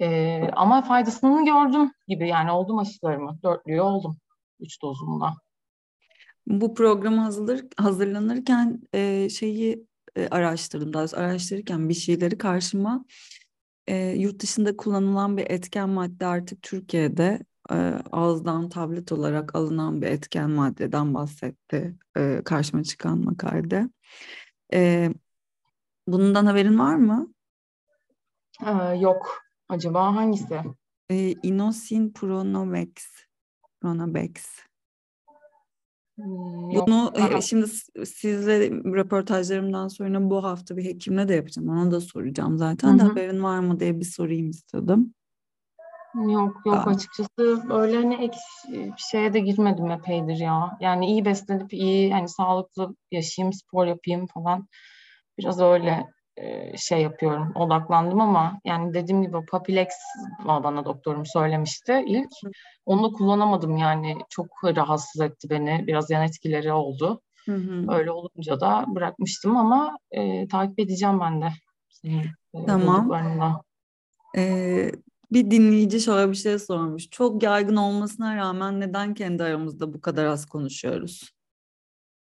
[0.00, 3.38] E, ama faydasını gördüm gibi yani oldum aşılarımı.
[3.42, 4.16] Dörtlüğü oldum.
[4.60, 5.34] Üç dozumda.
[6.46, 10.92] Bu hazırlanır, hazırlanırken e, şeyi e, araştırdım.
[10.92, 13.04] Daha araştırırken bir şeyleri karşıma
[13.86, 17.74] e, yurt dışında kullanılan bir etken madde artık Türkiye'de e,
[18.12, 23.90] ağızdan tablet olarak alınan bir etken maddeden bahsetti e, karşıma çıkan makalede.
[24.72, 25.10] E,
[26.06, 27.34] bundan haberin var mı?
[28.66, 29.42] Ee, yok.
[29.68, 30.60] Acaba hangisi?
[31.10, 32.90] E, Inosin Pronovex.
[33.80, 34.69] Pronovex.
[36.24, 37.66] Hmm, Bunu e, şimdi
[38.06, 41.68] sizle röportajlarımdan sonra bu hafta bir hekimle de yapacağım.
[41.68, 42.98] Ona da soracağım zaten.
[42.98, 45.14] De haberin var mı diye bir sorayım istedim.
[46.14, 46.90] Yok yok Aa.
[46.90, 48.38] açıkçası öyle hani ek
[48.96, 50.78] şeye de girmedim epeydir ya.
[50.80, 54.66] Yani iyi beslenip iyi hani sağlıklı yaşayayım, spor yapayım falan.
[55.38, 56.06] Biraz öyle
[56.40, 59.88] e, şey yapıyorum, odaklandım ama yani dediğim gibi Papilex
[60.46, 62.30] bana doktorum söylemişti ilk.
[62.86, 65.84] Onu kullanamadım yani çok rahatsız etti beni.
[65.86, 67.20] Biraz yan etkileri oldu.
[67.46, 67.94] Hı hı.
[67.94, 71.48] Öyle olunca da bırakmıştım ama e, takip edeceğim ben de.
[71.88, 72.24] Senin,
[72.54, 73.10] e, tamam.
[74.36, 74.92] Ee,
[75.32, 77.10] bir dinleyici şöyle bir şey sormuş.
[77.10, 81.30] Çok yaygın olmasına rağmen neden kendi aramızda bu kadar az konuşuyoruz?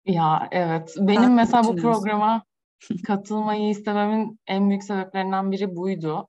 [0.05, 0.95] Ya evet.
[0.99, 2.43] Benim ne mesela bu programa
[3.07, 6.27] katılmayı istememin en büyük sebeplerinden biri buydu.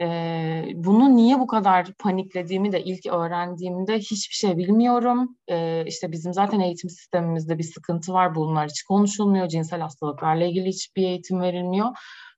[0.00, 5.36] Ee, bunu niye bu kadar paniklediğimi de ilk öğrendiğimde hiçbir şey bilmiyorum.
[5.48, 8.34] Ee, işte bizim zaten eğitim sistemimizde bir sıkıntı var.
[8.34, 9.48] Bunlar hiç konuşulmuyor.
[9.48, 11.88] Cinsel hastalıklarla ilgili hiçbir eğitim verilmiyor.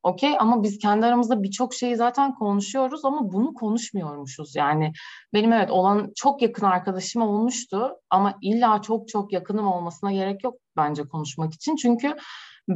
[0.02, 4.56] Okey ama biz kendi aramızda birçok şeyi zaten konuşuyoruz ama bunu konuşmuyormuşuz.
[4.56, 4.92] Yani
[5.34, 10.54] benim evet olan çok yakın arkadaşım olmuştu ama illa çok çok yakınım olmasına gerek yok
[10.76, 11.76] bence konuşmak için.
[11.76, 12.16] Çünkü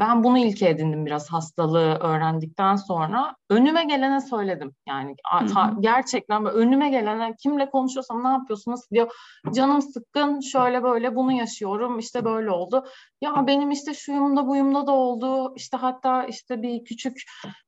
[0.00, 3.37] ben bunu ilke edindim biraz hastalığı öğrendikten sonra.
[3.50, 4.74] Önüme gelene söyledim.
[4.88, 5.16] Yani
[5.54, 9.11] ta- gerçekten önüme gelene kimle konuşuyorsam ne yapıyorsun nasıl diyor.
[9.54, 12.85] Canım sıkkın şöyle böyle bunu yaşıyorum işte böyle oldu.
[13.20, 15.52] Ya benim işte şuyumda buyumda da oldu.
[15.57, 17.16] İşte hatta işte bir küçük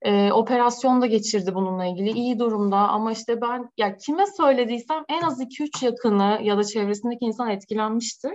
[0.03, 2.11] e, operasyon da geçirdi bununla ilgili.
[2.11, 7.25] iyi durumda ama işte ben ya kime söylediysem en az 2-3 yakını ya da çevresindeki
[7.25, 8.33] insan etkilenmiştir.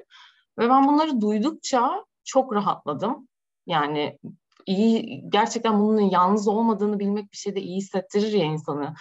[0.59, 3.27] Ve ben bunları duydukça çok rahatladım.
[3.71, 4.17] Yani
[4.65, 8.93] iyi gerçekten bunun yalnız olmadığını bilmek bir şeyde iyi hissettirir ya insanı.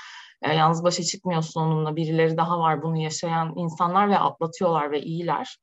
[0.42, 1.96] E, yalnız başa çıkmıyorsun onunla.
[1.96, 5.58] Birileri daha var bunu yaşayan insanlar ve atlatıyorlar ve iyiler.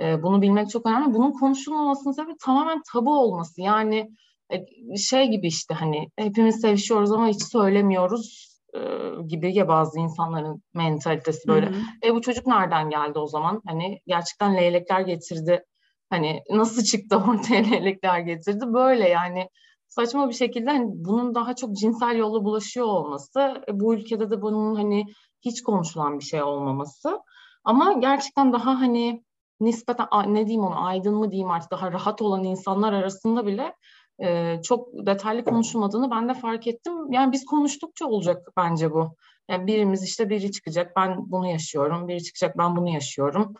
[0.00, 1.14] E, bunu bilmek çok önemli.
[1.14, 3.60] Bunun konuşulmamasının sebebi tamamen tabu olması.
[3.60, 4.10] Yani
[4.50, 8.80] e, şey gibi işte hani hepimiz sevişiyoruz ama hiç söylemiyoruz e,
[9.26, 11.66] gibi ya bazı insanların mentalitesi Hı böyle.
[11.66, 11.74] hı.
[12.04, 13.62] E bu çocuk nereden geldi o zaman?
[13.66, 15.64] Hani gerçekten leylekler getirdi.
[16.10, 18.64] Hani nasıl çıktı ortaya leylekler getirdi?
[18.72, 19.48] Böyle yani
[19.88, 24.42] saçma bir şekilde hani bunun daha çok cinsel yolla bulaşıyor olması, e, bu ülkede de
[24.42, 25.04] bunun hani
[25.42, 27.20] hiç konuşulan bir şey olmaması.
[27.64, 29.24] Ama gerçekten daha hani
[29.60, 33.74] nispeten ne diyeyim onu aydın mı diyeyim artık daha rahat olan insanlar arasında bile
[34.22, 37.12] e, çok detaylı konuşulmadığını ben de fark ettim.
[37.12, 39.16] Yani biz konuştukça olacak bence bu.
[39.50, 43.54] Yani birimiz işte biri çıkacak ben bunu yaşıyorum, biri çıkacak ben bunu yaşıyorum.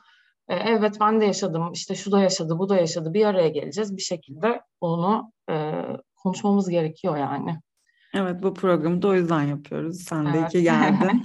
[0.48, 3.14] E, Evet ben de yaşadım, işte şu da yaşadı, bu da yaşadı.
[3.14, 5.82] Bir araya geleceğiz bir şekilde onu e,
[6.16, 7.60] konuşmamız gerekiyor yani.
[8.14, 10.02] Evet bu programı da o yüzden yapıyoruz.
[10.02, 10.52] Sen de Evet.
[10.52, 11.22] ki geldin.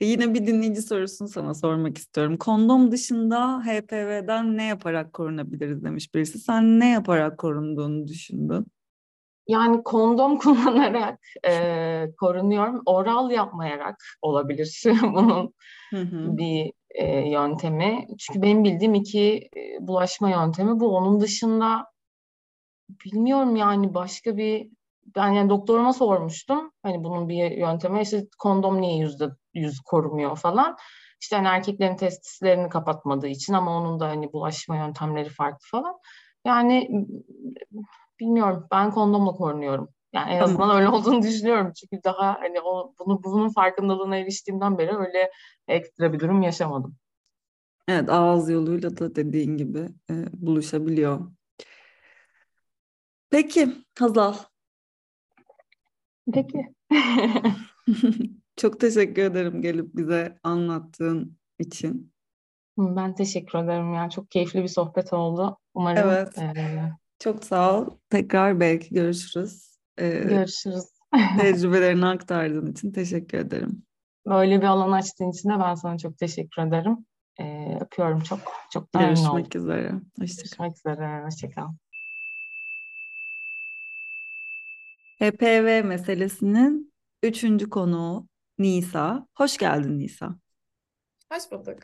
[0.00, 2.36] Yine bir dinleyici sorusunu sana sormak istiyorum.
[2.36, 6.38] Kondom dışında HPV'den ne yaparak korunabiliriz demiş birisi.
[6.38, 8.66] Sen ne yaparak korunduğunu düşündün?
[9.48, 12.82] Yani kondom kullanarak e, korunuyorum.
[12.86, 15.54] Oral yapmayarak olabilir bunun
[15.90, 16.36] Hı hı.
[16.36, 18.06] bir e, yöntemi.
[18.18, 20.96] Çünkü benim bildiğim iki e, bulaşma yöntemi bu.
[20.96, 21.86] Onun dışında
[23.04, 24.70] bilmiyorum yani başka bir
[25.16, 26.72] ben yani doktoruma sormuştum.
[26.82, 30.76] Hani bunun bir yöntemi işte kondom niye yüzde yüz korumuyor falan.
[31.20, 35.94] İşte hani erkeklerin testislerini kapatmadığı için ama onun da hani bulaşma yöntemleri farklı falan.
[36.44, 36.88] Yani
[38.20, 39.88] bilmiyorum ben kondomla korunuyorum.
[40.12, 41.72] Yani en azından öyle olduğunu düşünüyorum.
[41.72, 45.30] Çünkü daha hani o, bunu bunun farkındalığına eriştiğimden beri öyle
[45.68, 46.96] ekstra bir durum yaşamadım.
[47.88, 51.20] Evet ağız yoluyla da dediğin gibi e, buluşabiliyor.
[53.30, 53.68] Peki
[53.98, 54.34] Hazal.
[56.32, 56.74] Peki.
[58.56, 62.12] Çok teşekkür ederim gelip bize anlattığın için.
[62.78, 64.10] Ben teşekkür ederim ya.
[64.10, 65.58] Çok keyifli bir sohbet oldu.
[65.74, 66.38] Umarım Evet.
[66.38, 67.90] eee, Çok sağ ol.
[68.10, 69.77] Tekrar belki görüşürüz.
[69.98, 70.84] Ee, görüşürüz.
[71.40, 73.82] tecrübelerini aktardığın için teşekkür ederim.
[74.26, 77.06] Böyle bir alan açtığın için de ben sana çok teşekkür ederim.
[77.40, 78.40] Eee, öpüyorum çok.
[78.72, 78.98] Çok da.
[78.98, 79.92] Görüşmek üzere.
[80.20, 80.64] Hoşça kal.
[80.64, 81.22] Görüşmek üzere.
[81.24, 81.68] Hoşça kal.
[85.20, 89.26] HPV meselesinin üçüncü konuğu Nisa.
[89.34, 90.36] Hoş geldin Nisa.
[91.32, 91.78] Hoş bulduk.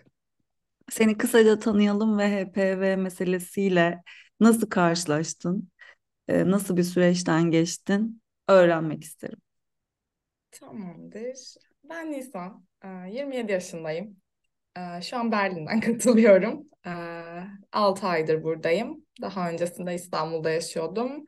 [0.91, 4.03] Seni kısaca tanıyalım ve HPV meselesiyle
[4.41, 5.71] nasıl karşılaştın?
[6.29, 8.23] Nasıl bir süreçten geçtin?
[8.49, 9.39] Öğrenmek isterim.
[10.51, 11.55] Tamamdır.
[11.85, 12.65] Ben Nisan.
[12.85, 14.17] Ee, 27 yaşındayım.
[15.03, 16.69] Şu an Berlin'den katılıyorum.
[17.73, 19.07] 6 aydır buradayım.
[19.23, 21.25] Daha öncesinde İstanbul'da yaşıyordum.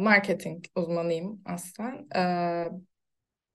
[0.00, 1.42] Marketing uzmanıyım.
[2.16, 2.68] Ee,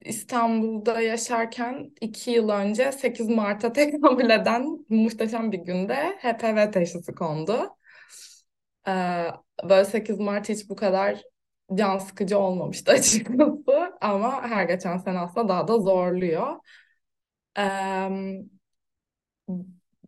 [0.02, 7.70] İstanbul'da yaşarken 2 yıl önce 8 Mart'a tekabül eden muhteşem bir günde HPV teşhisi kondu.
[9.69, 11.21] Böyle 8 Mart hiç bu kadar
[11.76, 16.56] can sıkıcı olmamıştı açıkçası ama her geçen sene aslında daha da zorluyor.
[17.56, 18.43] Ee,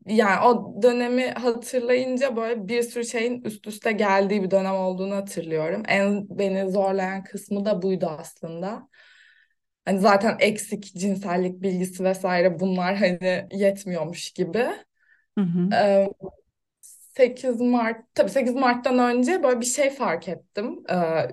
[0.05, 5.83] yani o dönemi hatırlayınca böyle bir sürü şeyin üst üste geldiği bir dönem olduğunu hatırlıyorum.
[5.87, 8.87] En beni zorlayan kısmı da buydu aslında.
[9.85, 14.67] Hani zaten eksik cinsellik bilgisi vesaire bunlar hani yetmiyormuş gibi.
[15.37, 15.69] Hı hı.
[15.73, 16.07] Ee,
[17.17, 20.83] 8 Mart, tabii 8 Mart'tan önce böyle bir şey fark ettim.
[20.89, 21.27] Ee,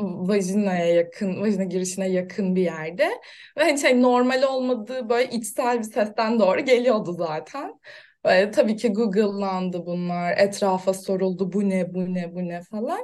[0.00, 3.04] vajinaya yakın, vajina girişine yakın bir yerde.
[3.58, 7.80] Ve hani şey normal olmadığı böyle içsel bir sesten doğru geliyordu zaten.
[8.24, 10.34] Böyle tabii ki Google'landı bunlar.
[10.38, 13.00] Etrafa soruldu bu ne bu ne bu ne falan.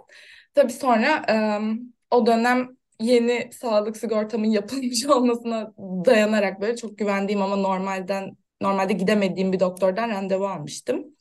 [0.55, 2.69] Tabii sonra em, o dönem
[3.01, 10.09] yeni sağlık sigortamın yapılmış olmasına dayanarak böyle çok güvendiğim ama normalden normalde gidemediğim bir doktordan
[10.09, 11.17] randevu almıştım.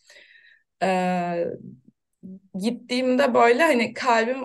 [0.83, 1.45] Ee,
[2.59, 4.37] gittiğimde böyle hani kalbim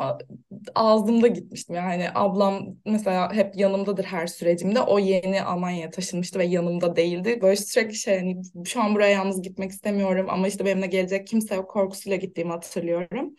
[0.75, 1.75] ağzımda gitmiştim.
[1.77, 4.81] Yani ablam mesela hep yanımdadır her sürecimde.
[4.81, 7.39] O yeni Almanya'ya taşınmıştı ve yanımda değildi.
[7.43, 11.55] Böyle sürekli şey hani şu an buraya yalnız gitmek istemiyorum ama işte benimle gelecek kimse
[11.55, 13.35] yok korkusuyla gittiğimi hatırlıyorum.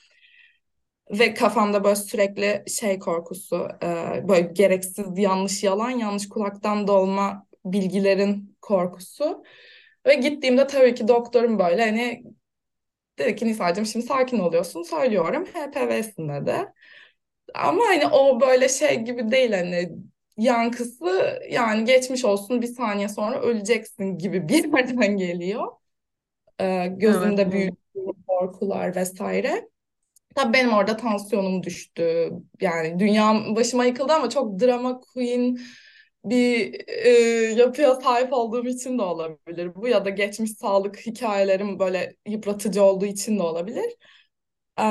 [1.11, 3.87] Ve kafamda böyle sürekli şey korkusu, e,
[4.27, 9.43] böyle gereksiz yanlış yalan, yanlış kulaktan dolma bilgilerin korkusu.
[10.05, 12.23] Ve gittiğimde tabii ki doktorum böyle hani
[13.19, 16.73] dedi ki Nisa'cığım şimdi sakin oluyorsun söylüyorum HPV'sin dedi.
[17.55, 19.91] Ama hani o böyle şey gibi değil hani
[20.37, 25.67] yankısı yani geçmiş olsun bir saniye sonra öleceksin gibi bir yerden geliyor.
[26.61, 27.53] E, Evet, gözümde evet.
[27.53, 27.75] büyük
[28.27, 29.69] korkular vesaire.
[30.35, 32.31] Tabii benim orada tansiyonum düştü.
[32.61, 35.59] Yani dünyam başıma yıkıldı ama çok drama queen
[36.29, 37.09] bir e,
[37.57, 43.05] yapıya sahip olduğum için de olabilir bu ya da geçmiş sağlık hikayelerim böyle yıpratıcı olduğu
[43.05, 43.95] için de olabilir.
[44.79, 44.83] Ee,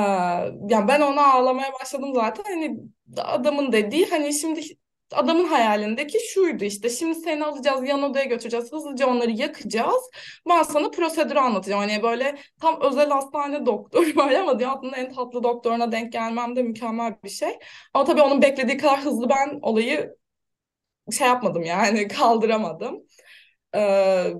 [0.69, 2.43] yani ben ona ağlamaya başladım zaten.
[2.43, 2.79] Hani
[3.17, 4.61] adamın dediği hani şimdi
[5.13, 6.89] adamın hayalindeki şuydu işte.
[6.89, 10.09] Şimdi seni alacağız yan odaya götüreceğiz hızlıca onları yakacağız.
[10.49, 11.81] Ben sana prosedürü anlatacağım.
[11.81, 16.63] Hani böyle tam özel hastane doktoru böyle ama dünyanın en tatlı doktoruna denk gelmem de
[16.63, 17.59] mükemmel bir şey.
[17.93, 20.15] Ama tabii onun beklediği kadar hızlı ben olayı
[21.17, 23.03] şey yapmadım yani kaldıramadım
[23.75, 24.33] Ee,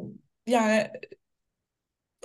[0.48, 0.92] yani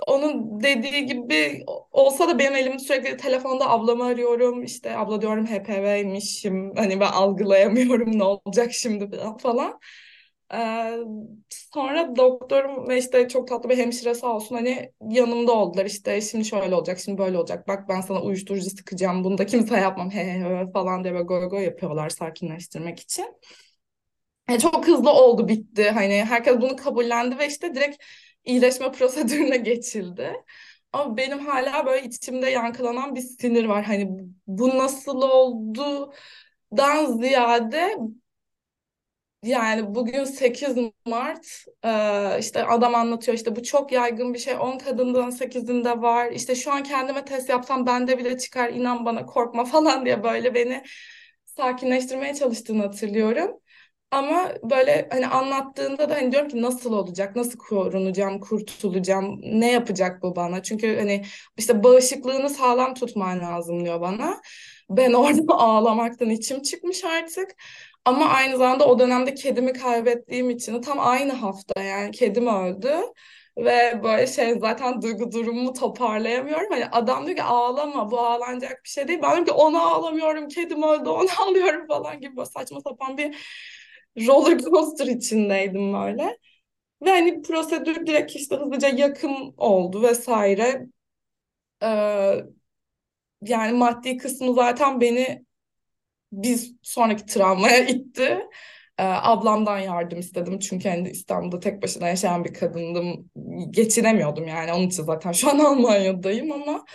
[0.07, 4.63] onun dediği gibi olsa da benim elim sürekli telefonda ablamı arıyorum.
[4.63, 6.75] İşte abla diyorum HPV'ymişim.
[6.75, 9.79] Hani ben algılayamıyorum ne olacak şimdi falan.
[10.53, 10.97] Ee,
[11.73, 15.85] sonra doktorum ve işte çok tatlı bir hemşire sağ olsun hani yanımda oldular.
[15.85, 17.67] İşte şimdi şöyle olacak, şimdi böyle olacak.
[17.67, 19.23] Bak ben sana uyuşturucu sıkacağım.
[19.23, 23.25] Bunu da kimse yapmam he he he falan diye böyle goy goy yapıyorlar sakinleştirmek için.
[24.51, 25.89] Yani çok hızlı oldu bitti.
[25.91, 28.03] Hani herkes bunu kabullendi ve işte direkt
[28.45, 30.33] iyileşme prosedürüne geçildi.
[30.93, 33.83] Ama benim hala böyle içimde yankılanan bir sinir var.
[33.85, 34.09] Hani
[34.47, 37.97] bu nasıl oldudan ziyade
[39.43, 44.77] yani bugün 8 Mart e, işte adam anlatıyor işte bu çok yaygın bir şey 10
[44.77, 49.65] kadından 8'inde var işte şu an kendime test yapsam bende bile çıkar inan bana korkma
[49.65, 50.83] falan diye böyle beni
[51.45, 53.60] sakinleştirmeye çalıştığını hatırlıyorum.
[54.11, 60.21] Ama böyle hani anlattığında da hani diyorum ki nasıl olacak, nasıl korunacağım, kurtulacağım, ne yapacak
[60.23, 60.63] bu bana?
[60.63, 61.25] Çünkü hani
[61.57, 64.41] işte bağışıklığını sağlam tutman lazım diyor bana.
[64.89, 67.51] Ben orada ağlamaktan içim çıkmış artık.
[68.05, 72.93] Ama aynı zamanda o dönemde kedimi kaybettiğim için tam aynı hafta yani kedim öldü.
[73.57, 76.67] Ve böyle şey zaten duygu durumumu toparlayamıyorum.
[76.71, 79.19] Hani adam diyor ki ağlama bu ağlanacak bir şey değil.
[79.23, 83.35] Ben diyorum ki onu ağlamıyorum kedim öldü onu ağlıyorum falan gibi saçma sapan bir
[84.27, 86.37] roller coaster içindeydim böyle.
[87.03, 90.87] Ve hani prosedür direkt işte hızlıca yakım oldu vesaire.
[91.83, 92.45] Ee,
[93.41, 95.45] yani maddi kısmı zaten beni
[96.33, 98.39] bir sonraki travmaya itti.
[98.99, 103.31] Ee, ablamdan yardım istedim çünkü hani İstanbul'da tek başına yaşayan bir kadındım.
[103.71, 106.85] Geçinemiyordum yani onun için zaten şu an Almanya'dayım ama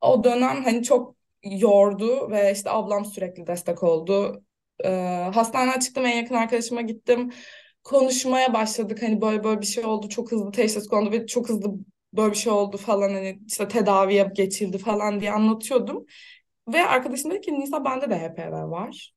[0.00, 4.44] o dönem hani çok yordu ve işte ablam sürekli destek oldu.
[4.84, 7.32] Ee, hastaneden çıktım en yakın arkadaşıma gittim.
[7.84, 11.74] Konuşmaya başladık hani böyle böyle bir şey oldu çok hızlı teşhis kondu ve çok hızlı
[12.12, 16.06] böyle bir şey oldu falan hani işte tedaviye geçildi falan diye anlatıyordum.
[16.68, 19.14] Ve arkadaşım dedi ki Nisa bende de HPV var.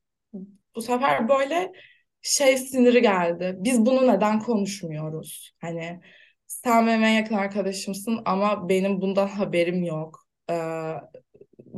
[0.75, 1.71] Bu sefer böyle
[2.21, 3.55] şey siniri geldi.
[3.59, 5.51] Biz bunu neden konuşmuyoruz?
[5.61, 5.99] Hani
[6.47, 10.27] sen benim en yakın arkadaşımsın ama benim bundan haberim yok.
[10.49, 10.53] Ee,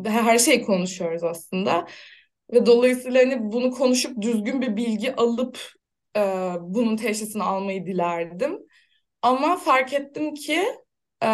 [0.05, 1.87] her şeyi konuşuyoruz aslında.
[2.53, 5.59] Ve dolayısıyla hani bunu konuşup düzgün bir bilgi alıp
[6.17, 6.21] e,
[6.61, 8.59] bunun teşhisini almayı dilerdim.
[9.21, 10.65] Ama fark ettim ki
[11.23, 11.27] e,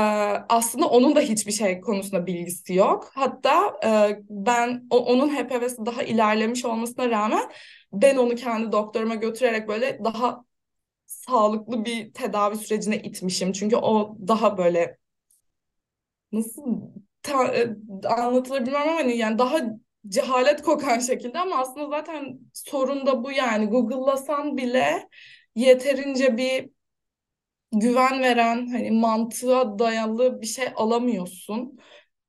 [0.49, 3.11] aslında onun da hiçbir şey konusunda bilgisi yok.
[3.16, 7.51] Hatta e, ben o, onun HPV'si daha ilerlemiş olmasına rağmen
[7.93, 10.45] ben onu kendi doktoruma götürerek böyle daha
[11.05, 13.51] sağlıklı bir tedavi sürecine itmişim.
[13.53, 14.97] Çünkü o daha böyle
[16.32, 16.82] nasıl
[17.22, 17.76] ta, e,
[18.07, 19.59] anlatılır bilmem ama hani yani daha
[20.08, 25.10] cehalet kokan şekilde ama aslında zaten sorun da bu yani Google'lasan bile
[25.56, 26.70] yeterince bir
[27.72, 31.80] güven veren hani mantığa dayalı bir şey alamıyorsun.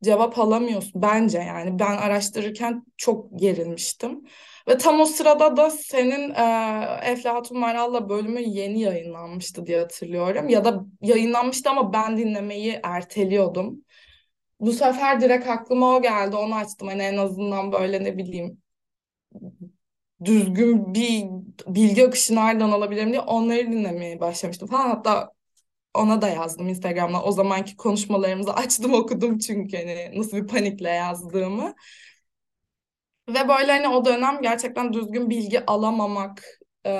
[0.04, 4.24] Cevap alamıyorsun bence yani ben araştırırken çok gerilmiştim.
[4.68, 10.48] Ve tam o sırada da senin e, Eflatun Maral'la bölümü yeni yayınlanmıştı diye hatırlıyorum.
[10.48, 13.83] Ya da yayınlanmıştı ama ben dinlemeyi erteliyordum.
[14.64, 16.36] Bu sefer direkt aklıma o geldi.
[16.36, 16.88] Onu açtım.
[16.88, 18.62] Hani en azından böyle ne bileyim
[20.24, 21.24] düzgün bir
[21.66, 24.88] bilgi akışı nereden alabilirim diye onları dinlemeye başlamıştım falan.
[24.88, 25.32] Hatta
[25.94, 27.28] ona da yazdım Instagram'dan.
[27.28, 31.74] O zamanki konuşmalarımızı açtım okudum çünkü hani nasıl bir panikle yazdığımı.
[33.28, 36.42] Ve böyle hani o dönem gerçekten düzgün bilgi alamamak
[36.86, 36.90] e,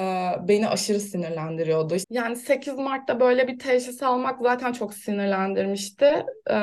[0.49, 1.97] beni aşırı sinirlendiriyordu.
[2.11, 6.05] Yani 8 Mart'ta böyle bir teşhis almak zaten çok sinirlendirmişti.
[6.51, 6.55] E,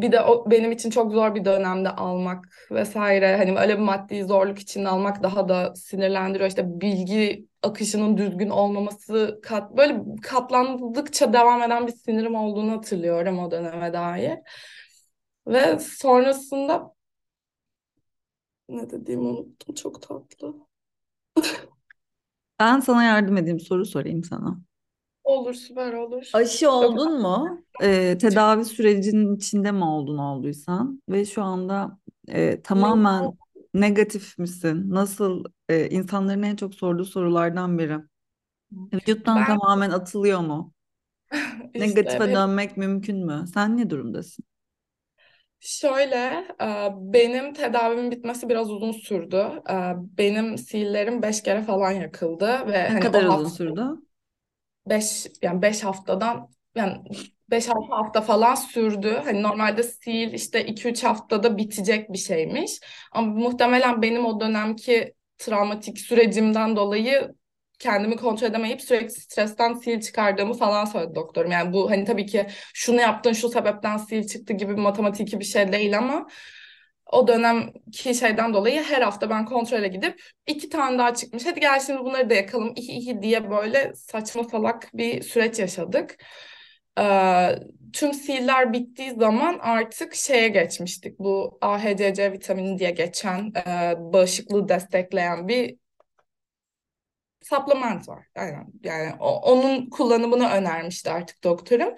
[0.00, 3.36] bir de o benim için çok zor bir dönemde almak vesaire.
[3.36, 6.48] Hani öyle bir maddi zorluk içinde almak daha da sinirlendiriyor.
[6.48, 13.50] İşte bilgi akışının düzgün olmaması kat, böyle katlandıkça devam eden bir sinirim olduğunu hatırlıyorum o
[13.50, 14.38] döneme dair.
[15.46, 16.94] Ve sonrasında
[18.68, 19.74] ne dediğimi unuttum.
[19.74, 20.54] Çok tatlı.
[22.60, 24.60] Ben sana yardım edeyim soru sorayım sana.
[25.24, 26.32] Olur, süper olur.
[26.32, 27.64] Aşı Çok oldun mu?
[27.82, 31.02] Ee, tedavi sürecinin içinde mi oldun olduysan?
[31.08, 31.98] Ve şu anda
[32.28, 33.38] e, tamamen
[33.74, 34.90] negatif misin?
[34.90, 37.98] Nasıl e, insanların en çok sorduğu sorulardan biri.
[38.94, 40.74] Vücuttan ben tamamen atılıyor mu?
[41.74, 43.44] işte Negatife hep dönmek mümkün mü?
[43.54, 44.44] Sen ne durumdasın?
[45.60, 46.16] Şöyle
[46.62, 49.36] e, benim tedavimin bitmesi biraz uzun sürdü.
[49.70, 49.74] E,
[50.18, 53.82] Benim sillerim beş kere falan yakıldı ve Ne hani kadar o uzun hafta sürdü?
[54.86, 56.96] beş yani beş haftadan yani
[57.50, 59.20] beş altı hafta falan sürdü.
[59.24, 62.80] Hani normalde sil işte iki üç haftada bitecek bir şeymiş.
[63.12, 67.34] Ama muhtemelen benim o dönemki travmatik sürecimden dolayı
[67.78, 71.50] kendimi kontrol edemeyip sürekli stresten sil çıkardığımı falan söyledi doktorum.
[71.50, 75.44] Yani bu hani tabii ki şunu yaptın şu sebepten sil çıktı gibi bir matematik bir
[75.44, 76.26] şey değil ama
[77.12, 81.46] o dönemki şeyden dolayı her hafta ben kontrole gidip iki tane daha çıkmış.
[81.46, 86.16] Hadi gel şimdi bunları da yakalım ihi ihi diye böyle saçma salak bir süreç yaşadık.
[86.98, 87.58] Ee,
[87.92, 91.18] tüm siller bittiği zaman artık şeye geçmiştik.
[91.18, 95.76] Bu AHCC vitamini diye geçen e, bağışıklığı destekleyen bir
[97.48, 98.26] supplement var.
[98.36, 98.66] Aynen.
[98.84, 101.94] Yani o- onun kullanımını önermişti artık doktorum.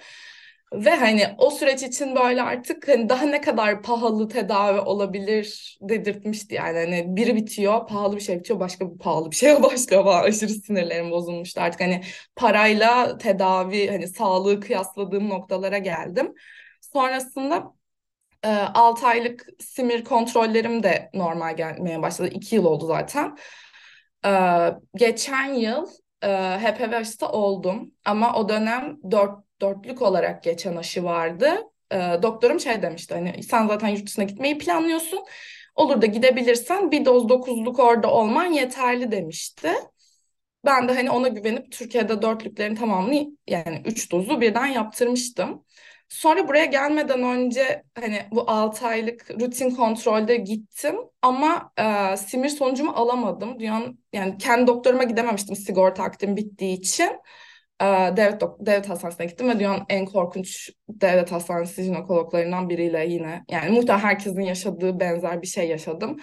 [0.73, 6.55] Ve hani o süreç için böyle artık hani daha ne kadar pahalı tedavi olabilir dedirtmişti
[6.55, 10.23] yani hani biri bitiyor pahalı bir şey bitiyor başka bir pahalı bir şeye başlıyor falan
[10.25, 12.03] aşırı sinirlerim bozulmuştu artık hani
[12.37, 16.35] parayla tedavi hani sağlığı kıyasladığım noktalara geldim.
[16.81, 17.73] Sonrasında
[18.45, 22.29] e, 6 aylık simir kontrollerim de normal gelmeye başladı.
[22.29, 23.39] 2 yıl oldu zaten.
[24.27, 25.87] Ee, geçen yıl
[26.23, 31.55] e, HPV aşısı oldum ama o dönem dört, dörtlük olarak geçen aşı vardı.
[31.93, 35.25] Ee, doktorum şey demişti hani sen zaten yurt dışına gitmeyi planlıyorsun.
[35.75, 39.69] Olur da gidebilirsen bir doz dokuzluk orada olman yeterli demişti.
[40.65, 45.65] Ben de hani ona güvenip Türkiye'de dörtlüklerin tamamını yani üç dozu birden yaptırmıştım.
[46.09, 51.73] Sonra buraya gelmeden önce hani bu 6 aylık rutin kontrolde gittim ama
[52.13, 53.59] e, simir sonucumu alamadım.
[53.61, 57.11] Dünyanın, yani kendi doktoruma gidememiştim sigorta akdim bittiği için.
[57.81, 57.85] E,
[58.17, 63.45] devlet, devlet hastanesine gittim ve dünyanın en korkunç devlet hastanesi jinekologlarından biriyle yine.
[63.51, 66.17] Yani muhtemelen herkesin yaşadığı benzer bir şey yaşadım.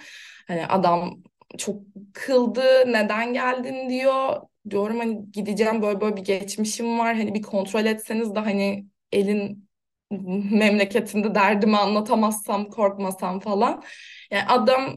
[0.48, 1.22] Hani adam
[1.58, 1.82] çok
[2.14, 2.62] kıldı,
[2.92, 4.36] neden geldin diyor.
[4.70, 7.16] Diyorum hani gideceğim böyle böyle bir geçmişim var.
[7.16, 9.65] Hani bir kontrol etseniz de hani elin
[10.50, 13.82] memleketinde derdimi anlatamazsam, korkmasam falan.
[14.30, 14.96] Yani adam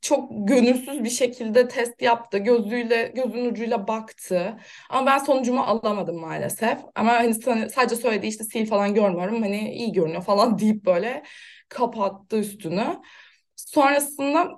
[0.00, 2.38] çok gönülsüz bir şekilde test yaptı.
[2.38, 4.56] Gözüyle, gözün ucuyla baktı.
[4.90, 6.78] Ama ben sonucumu alamadım maalesef.
[6.94, 7.34] Ama hani
[7.70, 9.42] sadece söylediği işte sil falan görmüyorum.
[9.42, 11.22] Hani iyi görünüyor falan deyip böyle
[11.68, 12.84] kapattı üstünü.
[13.56, 14.50] Sonrasında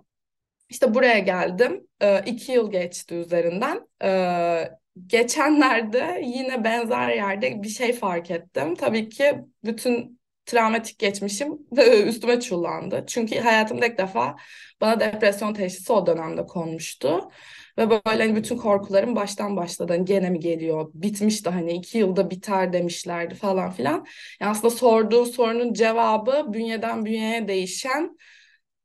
[0.70, 1.89] işte buraya geldim.
[2.03, 3.89] Ee, iki yıl geçti üzerinden.
[4.05, 4.70] Ee,
[5.07, 8.74] geçenlerde yine benzer yerde bir şey fark ettim.
[8.74, 9.34] Tabii ki
[9.64, 11.59] bütün travmatik geçmişim
[12.07, 13.05] üstüme çullandı.
[13.07, 14.36] Çünkü hayatımda ilk defa
[14.80, 17.30] bana depresyon teşhisi o dönemde konmuştu.
[17.78, 19.93] Ve böyle hani bütün korkularım baştan başladı.
[19.93, 20.90] Hani gene mi geliyor?
[20.95, 24.07] Bitmişti hani iki yılda biter demişlerdi falan filan.
[24.40, 28.16] Yani aslında sorduğun sorunun cevabı bünyeden bünyeye değişen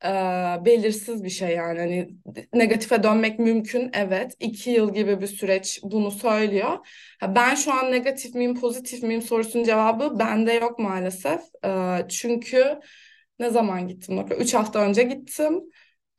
[0.06, 0.08] e,
[0.66, 1.80] belirsiz bir şey yani.
[1.80, 2.10] Hani
[2.54, 4.36] negatife dönmek mümkün evet.
[4.40, 6.88] İki yıl gibi bir süreç bunu söylüyor.
[7.36, 11.42] Ben şu an negatif miyim pozitif miyim sorusunun cevabı bende yok maalesef.
[11.66, 12.80] E, çünkü
[13.40, 15.62] ne zaman gittim üç hafta önce gittim.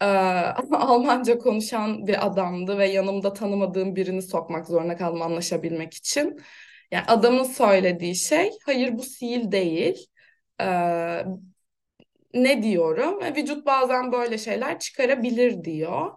[0.01, 0.05] E,
[0.73, 6.41] Almanca konuşan bir adamdı ve yanımda tanımadığım birini sokmak zorunda kaldım anlaşabilmek için.
[6.91, 10.07] Yani adamın söylediği şey hayır bu sil değil.
[10.61, 11.25] Ee,
[12.35, 13.23] ne diyorum?
[13.23, 16.11] E, Vücut bazen böyle şeyler çıkarabilir diyor.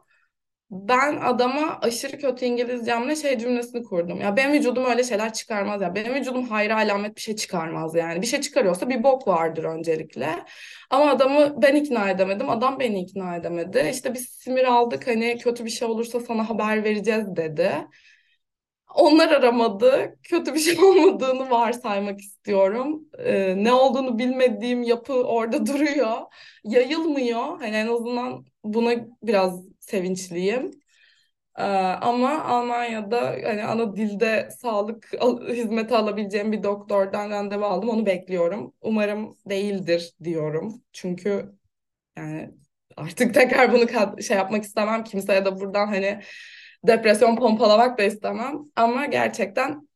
[0.71, 4.21] ben adama aşırı kötü İngilizcemle şey cümlesini kurdum.
[4.21, 5.95] Ya benim vücudum öyle şeyler çıkarmaz ya.
[5.95, 8.21] Benim vücudum hayra alamet bir şey çıkarmaz yani.
[8.21, 10.45] Bir şey çıkarıyorsa bir bok vardır öncelikle.
[10.89, 12.49] Ama adamı ben ikna edemedim.
[12.49, 13.89] Adam beni ikna edemedi.
[13.93, 17.71] İşte biz simir aldık hani kötü bir şey olursa sana haber vereceğiz dedi.
[18.95, 20.17] Onlar aramadı.
[20.23, 23.09] Kötü bir şey olmadığını varsaymak istiyorum.
[23.17, 26.17] Ee, ne olduğunu bilmediğim yapı orada duruyor.
[26.63, 27.59] Yayılmıyor.
[27.59, 28.91] Hani en azından buna
[29.23, 30.71] biraz sevinçliyim.
[31.59, 31.63] Ee,
[32.01, 35.11] ama Almanya'da hani ana dilde sağlık
[35.49, 37.89] hizmeti alabileceğim bir doktordan randevu aldım.
[37.89, 38.73] Onu bekliyorum.
[38.81, 40.81] Umarım değildir diyorum.
[40.93, 41.55] Çünkü
[42.17, 42.51] yani
[42.97, 43.87] artık tekrar bunu
[44.23, 45.03] şey yapmak istemem.
[45.03, 46.21] Kimseye de buradan hani
[46.87, 48.59] depresyon pompalamak da istemem.
[48.75, 49.87] Ama gerçekten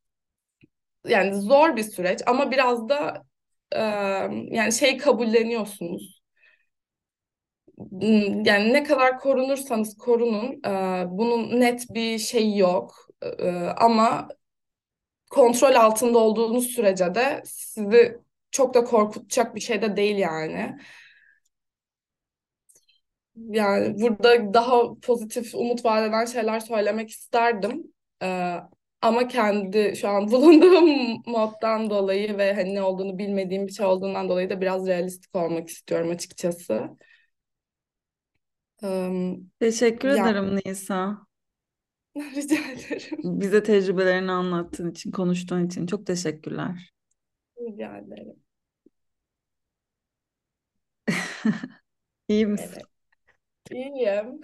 [1.08, 3.24] yani zor bir süreç ama biraz da
[3.72, 3.80] e,
[4.50, 6.20] yani şey kabulleniyorsunuz.
[7.76, 13.08] Hmm, Yani ne kadar korunursanız korunun, e, bunun net bir şey yok.
[13.38, 14.28] E, ama
[15.30, 18.18] kontrol altında olduğunuz sürece de sizi
[18.50, 20.78] çok da korkutacak bir şey de değil yani.
[23.36, 27.94] Yani burada daha pozitif, umut vaat eden şeyler söylemek isterdim.
[28.22, 28.56] Ee,
[29.02, 34.28] ama kendi şu an bulunduğum moddan dolayı ve hani ne olduğunu bilmediğim bir şey olduğundan
[34.28, 36.96] dolayı da biraz realistik olmak istiyorum açıkçası.
[38.82, 41.26] Ee, Teşekkür ya ederim Nisa.
[42.36, 43.18] rica ederim.
[43.22, 46.92] Bize tecrübelerini anlattığın için, konuştuğun için çok teşekkürler.
[47.60, 48.36] Rica ederim.
[52.28, 52.78] İyi misin?
[52.78, 52.86] Evet.
[53.70, 54.40] İyiyim.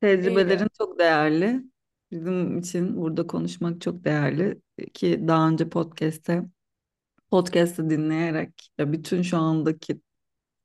[0.00, 0.68] Tecrübelerin İyiyim.
[0.78, 1.62] çok değerli.
[2.10, 4.60] Bizim için burada konuşmak çok değerli
[4.94, 6.42] ki daha önce podcast'te
[7.30, 10.00] podcast'ı dinleyerek ya bütün şu andaki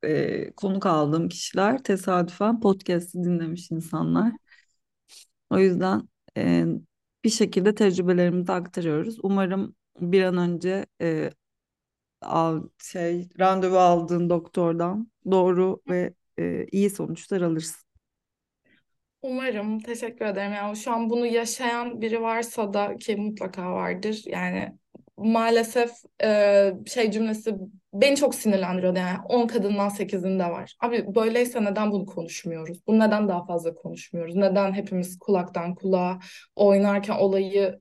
[0.03, 4.33] e, konuk aldığım kişiler tesadüfen podcast'ı dinlemiş insanlar.
[5.49, 6.65] O yüzden e,
[7.23, 9.17] bir şekilde tecrübelerimizi aktarıyoruz.
[9.23, 11.31] Umarım bir an önce e,
[12.21, 17.87] al, şey randevu aldığın doktordan doğru ve e, iyi sonuçlar alırsın.
[19.21, 19.79] Umarım.
[19.79, 20.53] Teşekkür ederim.
[20.53, 24.21] Yani şu an bunu yaşayan biri varsa da ki mutlaka vardır.
[24.25, 24.77] Yani
[25.17, 25.91] maalesef
[26.23, 27.55] e, şey cümlesi
[27.93, 28.99] beni çok sinirlendiriyordu.
[28.99, 30.75] Yani 10 kadından 8'inde var.
[30.79, 32.87] Abi böyleyse neden bunu konuşmuyoruz?
[32.87, 34.35] Bunu neden daha fazla konuşmuyoruz?
[34.35, 36.19] Neden hepimiz kulaktan kulağa
[36.55, 37.79] oynarken olayı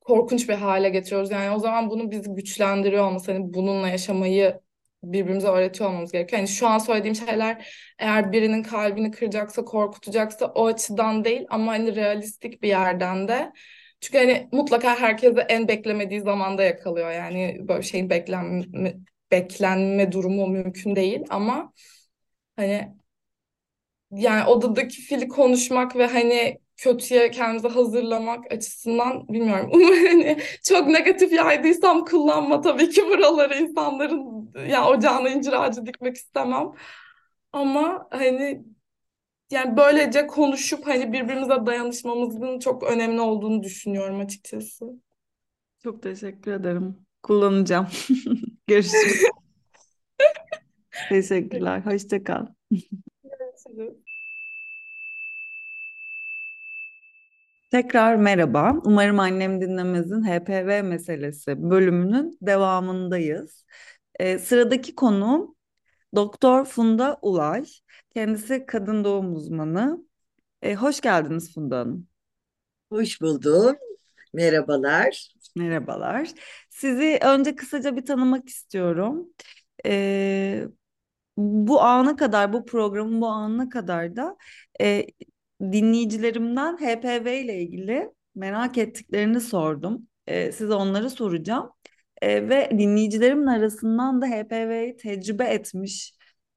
[0.00, 1.30] korkunç bir hale getiriyoruz.
[1.30, 4.60] Yani o zaman bunu bizi güçlendiriyor olması, hani bununla yaşamayı
[5.02, 6.38] birbirimize öğretiyor olmamız gerekiyor.
[6.38, 7.66] Yani şu an söylediğim şeyler
[7.98, 13.52] eğer birinin kalbini kıracaksa, korkutacaksa o açıdan değil ama hani realistik bir yerden de.
[14.00, 17.10] Çünkü hani mutlaka herkese en beklemediği zamanda yakalıyor.
[17.10, 18.94] Yani böyle şeyin beklenme,
[19.32, 21.72] beklenme durumu mümkün değil ama
[22.56, 22.94] hani
[24.10, 29.70] yani odadaki fili konuşmak ve hani kötüye kendimizi hazırlamak açısından bilmiyorum.
[29.74, 36.16] Umarım hani çok negatif yaydıysam kullanma tabii ki buraları insanların ya ocağına incir ağacı dikmek
[36.16, 36.72] istemem.
[37.52, 38.64] Ama hani
[39.50, 44.86] yani böylece konuşup hani birbirimize dayanışmamızın çok önemli olduğunu düşünüyorum açıkçası.
[45.82, 46.96] Çok teşekkür ederim.
[47.22, 47.86] Kullanacağım.
[48.66, 49.22] Görüşürüz.
[51.08, 51.80] Teşekkürler.
[51.86, 52.46] Hoşça kal.
[53.24, 54.01] Görüşürüz.
[57.72, 58.74] Tekrar merhaba.
[58.84, 63.66] Umarım annem dinlemezin HPV meselesi bölümünün devamındayız.
[64.20, 65.56] Ee, sıradaki konuğum
[66.14, 67.64] Doktor Funda Ulay.
[68.14, 70.06] Kendisi kadın doğum uzmanı.
[70.62, 72.08] Ee, hoş geldiniz Funda Hanım.
[72.90, 73.76] Hoş buldum.
[74.34, 75.34] Merhabalar.
[75.56, 76.28] Merhabalar.
[76.70, 79.28] Sizi önce kısaca bir tanımak istiyorum.
[79.86, 80.64] Ee,
[81.36, 84.36] bu ana kadar, bu programın bu anına kadar da
[84.80, 85.06] e,
[85.62, 90.08] dinleyicilerimden HPV ile ilgili merak ettiklerini sordum.
[90.26, 91.70] E, size onları soracağım.
[92.22, 96.12] E, ve dinleyicilerimin arasından da HPV'yi tecrübe etmiş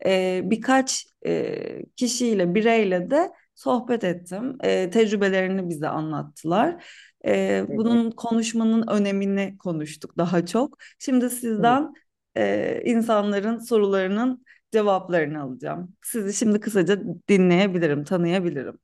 [0.06, 4.58] e, birkaç e, kişiyle, bireyle de sohbet ettim.
[4.64, 6.86] E, tecrübelerini bize anlattılar.
[7.26, 10.78] E, bunun konuşmanın önemini konuştuk daha çok.
[10.99, 11.93] Şimdi sizden
[12.38, 15.95] e, insanların sorularının cevaplarını alacağım.
[16.03, 18.78] Sizi şimdi kısaca dinleyebilirim, tanıyabilirim.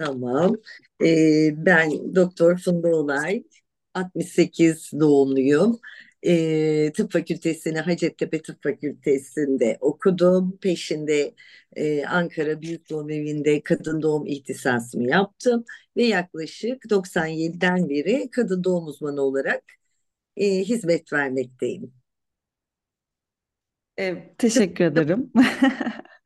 [0.00, 0.56] Tamam.
[1.04, 3.44] Ee, ben Doktor Funda Olay,
[3.94, 5.80] 68 doğumluyum.
[6.26, 10.58] Ee, tıp fakültesini Hacettepe Tıp Fakültesi'nde okudum.
[10.62, 11.34] Peşinde
[11.76, 15.64] e, Ankara Büyük Doğum Evi'nde kadın doğum ihtisasımı yaptım
[15.96, 19.62] ve yaklaşık 97'den beri kadın doğum uzmanı olarak
[20.36, 21.92] e, hizmet vermekteyim.
[23.98, 25.32] E, teşekkür ederim.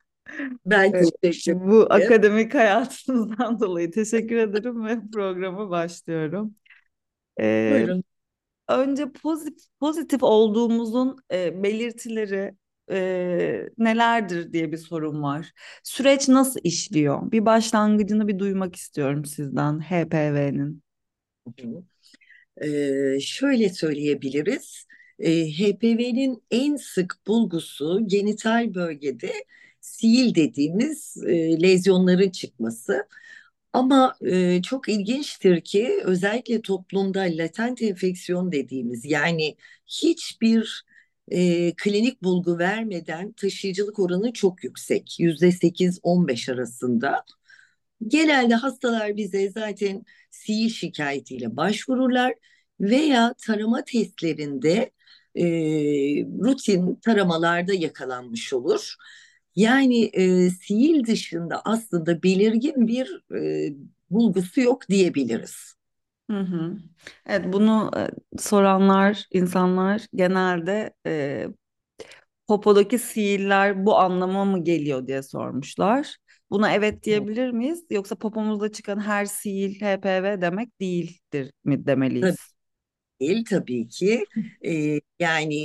[0.65, 1.91] Ben teşekkür bu ederim.
[1.91, 6.55] akademik hayatınızdan dolayı teşekkür ederim ve programa başlıyorum.
[7.41, 8.03] Ee, Buyurun.
[8.69, 12.55] önce pozitif, pozitif olduğumuzun e, belirtileri
[12.91, 15.51] e, nelerdir diye bir sorum var.
[15.83, 17.31] Süreç nasıl işliyor?
[17.31, 20.83] Bir başlangıcını bir duymak istiyorum sizden HPV'nin.
[22.61, 24.85] Ee, şöyle söyleyebiliriz.
[25.19, 29.31] Ee, HPV'nin en sık bulgusu genital bölgede
[29.93, 33.07] sil dediğimiz e, lezyonların çıkması.
[33.73, 39.55] Ama e, çok ilginçtir ki özellikle toplumda latent enfeksiyon dediğimiz yani
[39.87, 40.85] hiçbir
[41.31, 45.19] e, klinik bulgu vermeden taşıyıcılık oranı çok yüksek.
[45.19, 47.23] Yüzde 8-15 arasında.
[48.07, 52.33] Genelde hastalar bize zaten sihir şikayetiyle başvururlar
[52.79, 54.91] veya tarama testlerinde
[55.35, 55.43] e,
[56.23, 58.95] rutin taramalarda yakalanmış olur.
[59.55, 63.73] Yani e, sihir dışında aslında belirgin bir e,
[64.09, 65.75] bulgusu yok diyebiliriz.
[66.29, 66.77] Hı hı.
[67.25, 71.47] Evet, bunu e, soranlar, insanlar genelde e,
[72.47, 76.17] popodaki sihirler bu anlama mı geliyor diye sormuşlar.
[76.51, 77.85] Buna evet diyebilir miyiz?
[77.89, 82.54] Yoksa popomuzda çıkan her sihir HPV demek değildir mi demeliyiz?
[83.21, 84.25] Değil tabii ki.
[84.65, 85.55] E, yani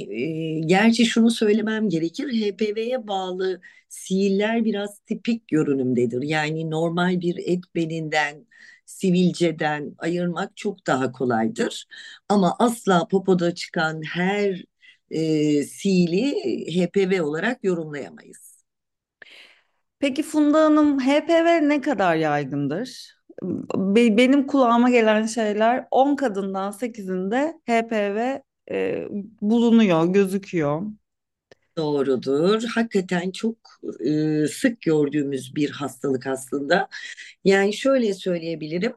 [0.58, 2.28] e, gerçi şunu söylemem gerekir.
[2.32, 6.22] HPV'ye bağlı sihirler biraz tipik görünümdedir.
[6.22, 8.46] Yani normal bir et beninden,
[8.86, 11.86] sivilceden ayırmak çok daha kolaydır.
[12.28, 14.64] Ama asla popoda çıkan her
[15.10, 16.32] e, sihiri
[16.74, 18.60] HPV olarak yorumlayamayız.
[19.98, 23.19] Peki Funda Hanım, HPV ne kadar yaygındır?
[23.76, 29.06] Be- benim kulağıma gelen şeyler 10 kadından 8'inde HPV e,
[29.40, 30.82] bulunuyor, gözüküyor.
[31.76, 32.62] Doğrudur.
[32.74, 33.56] Hakikaten çok
[34.06, 36.88] e, sık gördüğümüz bir hastalık aslında.
[37.44, 38.92] Yani şöyle söyleyebilirim.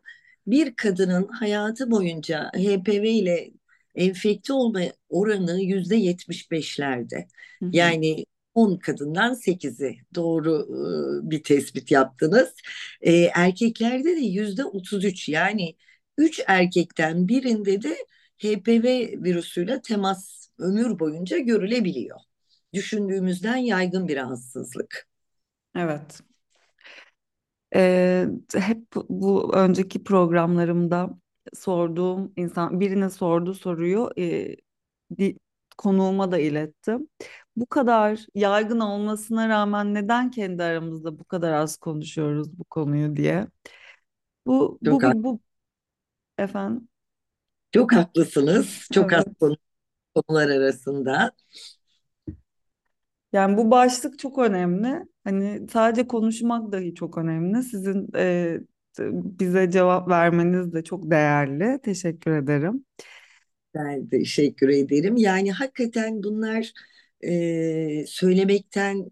[0.48, 3.52] Bir kadının hayatı boyunca HPV ile
[3.96, 7.28] enfekte olma oranı yüzde yetmiş beşlerde.
[7.72, 10.68] Yani 10 kadından 8'i doğru
[11.26, 12.54] e, bir tespit yaptınız.
[13.36, 15.76] Erkeklerde de yüzde 33 yani
[16.18, 17.98] 3 erkekten birinde de
[18.38, 18.84] HPV
[19.24, 22.20] virüsüyle temas ömür boyunca görülebiliyor.
[22.74, 25.08] Düşündüğümüzden yaygın bir rahatsızlık.
[25.76, 26.22] Evet.
[27.76, 31.10] Ee, hep bu- önceki programlarımda
[31.54, 34.56] sorduğum insan birinin sorduğu soruyu e,
[35.12, 35.38] bir
[35.78, 37.08] konuğuma da ilettim.
[37.56, 43.48] Bu kadar yaygın olmasına rağmen neden kendi aramızda bu kadar az konuşuyoruz bu konuyu diye.
[44.48, 45.42] Bu bu Çok, bir bu
[46.38, 46.90] efendim.
[47.72, 48.88] çok haklısınız.
[48.92, 49.38] Çok az Evet.
[49.40, 49.58] konu-
[50.16, 51.32] konular arasında.
[53.34, 55.06] Yani bu başlık çok önemli.
[55.24, 57.64] Hani sadece konuşmak dahi çok önemli.
[57.64, 58.60] Sizin e,
[59.40, 61.80] bize cevap vermeniz de çok değerli.
[61.84, 62.86] Teşekkür ederim.
[63.76, 65.18] Ben teşekkür ederim.
[65.18, 66.72] Yani hakikaten bunlar
[67.24, 69.12] e, söylemekten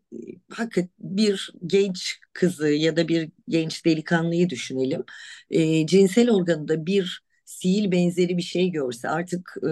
[0.49, 5.03] hakikat bir genç kızı ya da bir genç delikanlıyı düşünelim.
[5.49, 9.71] E, cinsel organında bir sihir benzeri bir şey görse artık e,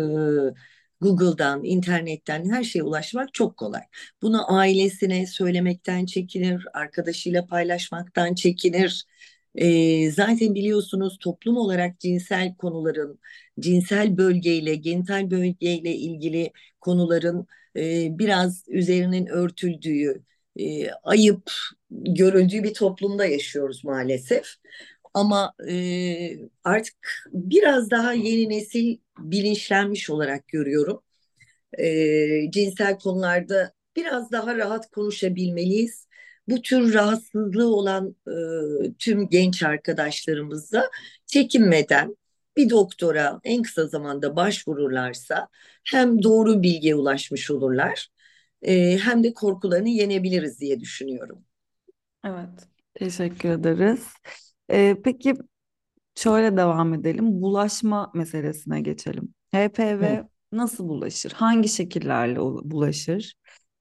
[1.02, 3.82] Google'dan, internetten her şeye ulaşmak çok kolay.
[4.22, 9.06] Bunu ailesine söylemekten çekinir, arkadaşıyla paylaşmaktan çekinir.
[9.56, 13.20] E, zaten biliyorsunuz toplum olarak cinsel konuların
[13.60, 17.48] cinsel bölgeyle, genital bölgeyle ilgili konuların
[17.78, 20.24] e, biraz üzerinin örtüldüğü,
[20.60, 21.52] e, ayıp
[21.92, 24.46] görüldüğü bir toplumda yaşıyoruz maalesef.
[25.14, 25.74] Ama e,
[26.64, 26.96] artık
[27.34, 31.02] biraz daha yeni nesil bilinçlenmiş olarak görüyorum.
[31.80, 36.08] E, cinsel konularda biraz daha rahat konuşabilmeliyiz.
[36.50, 40.90] Bu tür rahatsızlığı olan e, tüm genç arkadaşlarımız da
[41.26, 42.18] çekinmeden
[42.58, 45.48] bir doktora en kısa zamanda başvururlarsa
[45.84, 48.08] hem doğru bilgiye ulaşmış olurlar
[48.62, 51.44] e, hem de korkularını yenebiliriz diye düşünüyorum.
[52.26, 54.08] Evet, teşekkür ederiz.
[54.72, 55.34] Ee, peki
[56.16, 57.42] şöyle devam edelim.
[57.42, 59.34] Bulaşma meselesine geçelim.
[59.54, 60.28] HPV Hı.
[60.52, 61.32] nasıl bulaşır?
[61.32, 63.34] Hangi şekillerle bulaşır?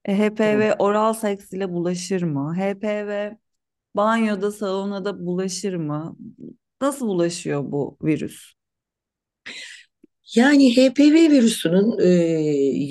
[0.05, 0.13] E.
[0.17, 2.55] HPV oral seks ile bulaşır mı?
[2.57, 3.37] HPV
[3.95, 6.17] banyoda, saunada bulaşır mı?
[6.81, 8.53] Nasıl bulaşıyor bu virüs?
[10.35, 12.07] Yani HPV virüsünün e,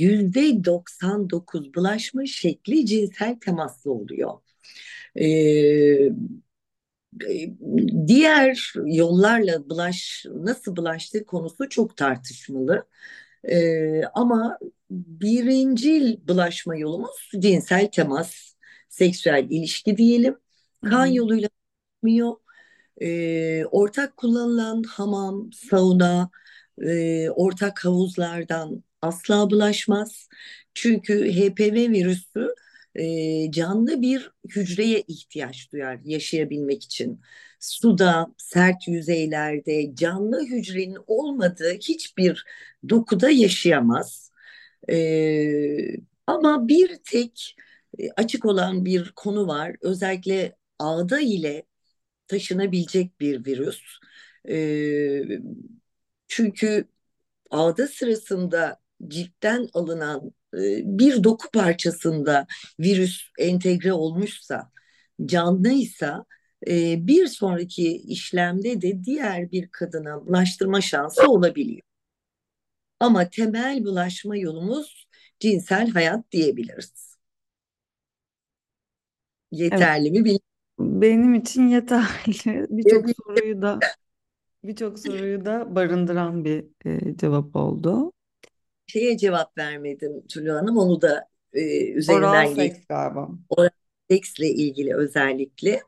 [0.04, 4.32] yüzde 99 bulaşma şekli cinsel temaslı oluyor.
[5.20, 5.24] E,
[8.06, 12.86] diğer yollarla bulaş nasıl bulaştığı konusu çok tartışmalı.
[13.44, 14.58] E, ama
[14.90, 18.54] birincil bulaşma yolumuz cinsel temas.
[18.88, 20.38] seksüel ilişki diyelim.
[20.84, 21.48] Kan yoluyla
[21.96, 22.34] yapmıyor.
[23.02, 26.30] E, ortak kullanılan hamam, sauna,
[26.82, 30.28] e, ortak havuzlardan asla bulaşmaz.
[30.74, 32.54] Çünkü HPV virüsü
[32.94, 37.20] e, canlı bir hücreye ihtiyaç duyar yaşayabilmek için.
[37.60, 42.44] Suda, sert yüzeylerde canlı hücrenin olmadığı hiçbir
[42.88, 44.27] dokuda yaşayamaz.
[44.90, 44.96] E,
[46.26, 47.56] ama bir tek
[47.98, 49.76] e, açık olan bir konu var.
[49.82, 51.66] Özellikle ağda ile
[52.28, 53.82] taşınabilecek bir virüs.
[54.48, 54.58] E,
[56.28, 56.88] çünkü
[57.50, 62.46] ağda sırasında ciltten alınan e, bir doku parçasında
[62.80, 64.70] virüs entegre olmuşsa,
[65.26, 66.24] canlıysa
[66.68, 71.87] e, bir sonraki işlemde de diğer bir kadına bulaştırma şansı olabiliyor.
[73.00, 75.08] Ama temel bulaşma yolumuz
[75.40, 77.16] cinsel hayat diyebiliriz.
[79.70, 80.40] Evet, Yeterli mi bilmiyorum.
[80.80, 82.66] benim için yeterli.
[82.70, 83.80] Birçok soruyu da
[84.64, 88.12] birçok soruyu da barındıran bir e, cevap oldu.
[88.86, 92.74] Şeye cevap vermedim Tülü Hanım, onu da e, üzerinden geç.
[92.74, 93.28] seks galiba.
[93.48, 93.70] Oral
[94.10, 95.80] seksle ilgili özellikle.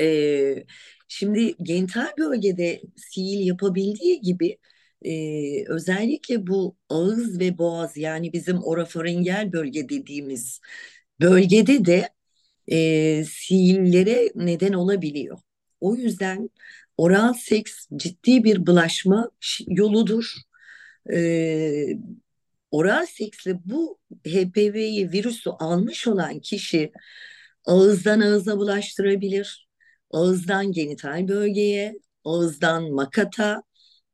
[0.00, 0.64] Ee,
[1.08, 4.58] şimdi genital bölgede sihir yapabildiği gibi
[5.04, 10.60] e, özellikle bu ağız ve boğaz yani bizim orofaringel bölge dediğimiz
[11.20, 12.08] bölgede de
[12.68, 15.38] e, sihirlere neden olabiliyor.
[15.80, 16.50] O yüzden
[16.96, 19.30] oral seks ciddi bir bulaşma
[19.66, 20.34] yoludur.
[21.12, 21.98] Ee,
[22.70, 26.92] oral seksle bu HPV'yi virüsü almış olan kişi
[27.66, 29.68] ağızdan ağıza bulaştırabilir.
[30.10, 31.94] Ağızdan genital bölgeye,
[32.24, 33.62] ağızdan makata.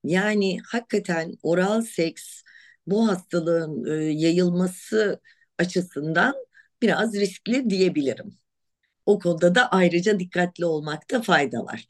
[0.05, 2.43] Yani hakikaten oral seks
[2.87, 5.21] bu hastalığın e, yayılması
[5.59, 6.35] açısından
[6.83, 8.39] biraz riskli diyebilirim.
[9.07, 11.89] O konuda da ayrıca dikkatli olmakta fayda var.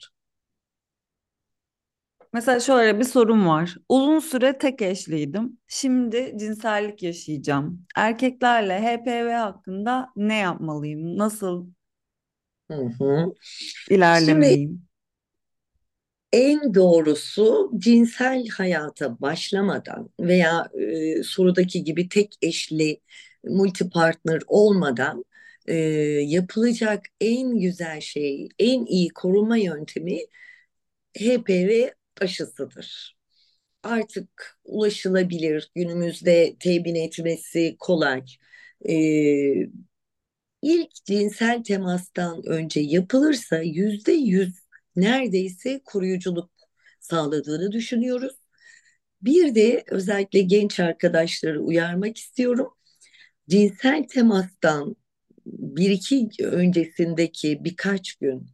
[2.33, 3.77] Mesela şöyle bir sorum var.
[3.89, 5.59] Uzun süre tek eşliydim.
[5.69, 7.87] Şimdi cinsellik yaşayacağım.
[7.97, 11.19] Erkeklerle HPV hakkında ne yapmalıyım?
[11.19, 11.67] Nasıl
[12.71, 13.33] Hı hı.
[14.13, 14.88] Şimdi ilerlemeliyim?
[16.33, 20.71] En doğrusu cinsel hayata başlamadan veya
[21.19, 23.01] e, sorudaki gibi tek eşli,
[23.45, 25.25] multi partner olmadan
[25.67, 25.75] e,
[26.27, 30.19] yapılacak en güzel şey, en iyi koruma yöntemi
[31.19, 33.19] HPV aşısıdır.
[33.83, 38.25] Artık ulaşılabilir, günümüzde temin etmesi kolay.
[38.89, 38.95] E,
[40.63, 44.68] ilk cinsel temastan önce yapılırsa yüzde yüz
[45.01, 46.51] neredeyse koruyuculuk
[47.01, 48.35] sağladığını düşünüyoruz.
[49.23, 52.75] Bir de özellikle genç arkadaşları uyarmak istiyorum.
[53.51, 54.97] Cinsel temastan
[55.47, 58.47] bir iki öncesindeki birkaç gün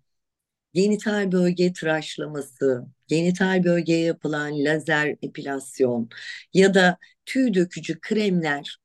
[0.75, 6.09] genital bölge tıraşlaması, genital bölgeye yapılan lazer epilasyon
[6.55, 8.79] ya da tüy dökücü kremler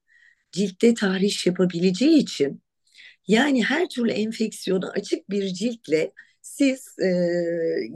[0.51, 2.64] ciltte tahriş yapabileceği için
[3.28, 6.12] yani her türlü enfeksiyona açık bir ciltle
[6.60, 7.10] siz e,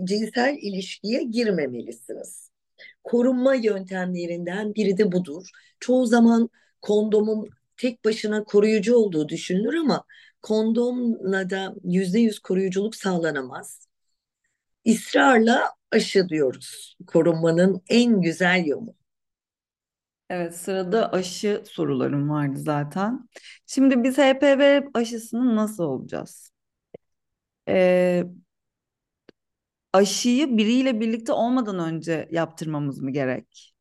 [0.04, 2.52] cinsel ilişkiye girmemelisiniz.
[3.04, 5.50] Korunma yöntemlerinden biri de budur.
[5.80, 6.50] Çoğu zaman
[6.82, 10.06] kondomun tek başına koruyucu olduğu düşünülür ama
[10.42, 13.88] kondomla da yüzde yüz koruyuculuk sağlanamaz.
[14.84, 16.98] İsrarla aşı diyoruz.
[17.08, 18.96] Korunmanın en güzel yolu.
[20.30, 23.30] Evet, sırada aşı sorularım vardı zaten.
[23.66, 26.52] Şimdi biz HPV aşısını nasıl olacağız?
[27.68, 28.24] Ee,
[29.94, 33.74] aşıyı biriyle birlikte olmadan önce yaptırmamız mı gerek?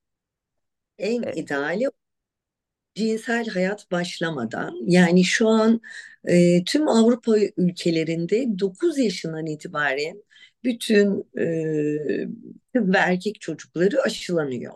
[0.99, 1.89] En Ee, ideali
[2.95, 5.81] cinsel hayat başlamadan yani şu an
[6.25, 10.23] e, tüm Avrupa ülkelerinde 9 yaşından itibaren
[10.65, 11.45] bütün e,
[12.75, 14.73] kız ve erkek çocukları aşılanıyor.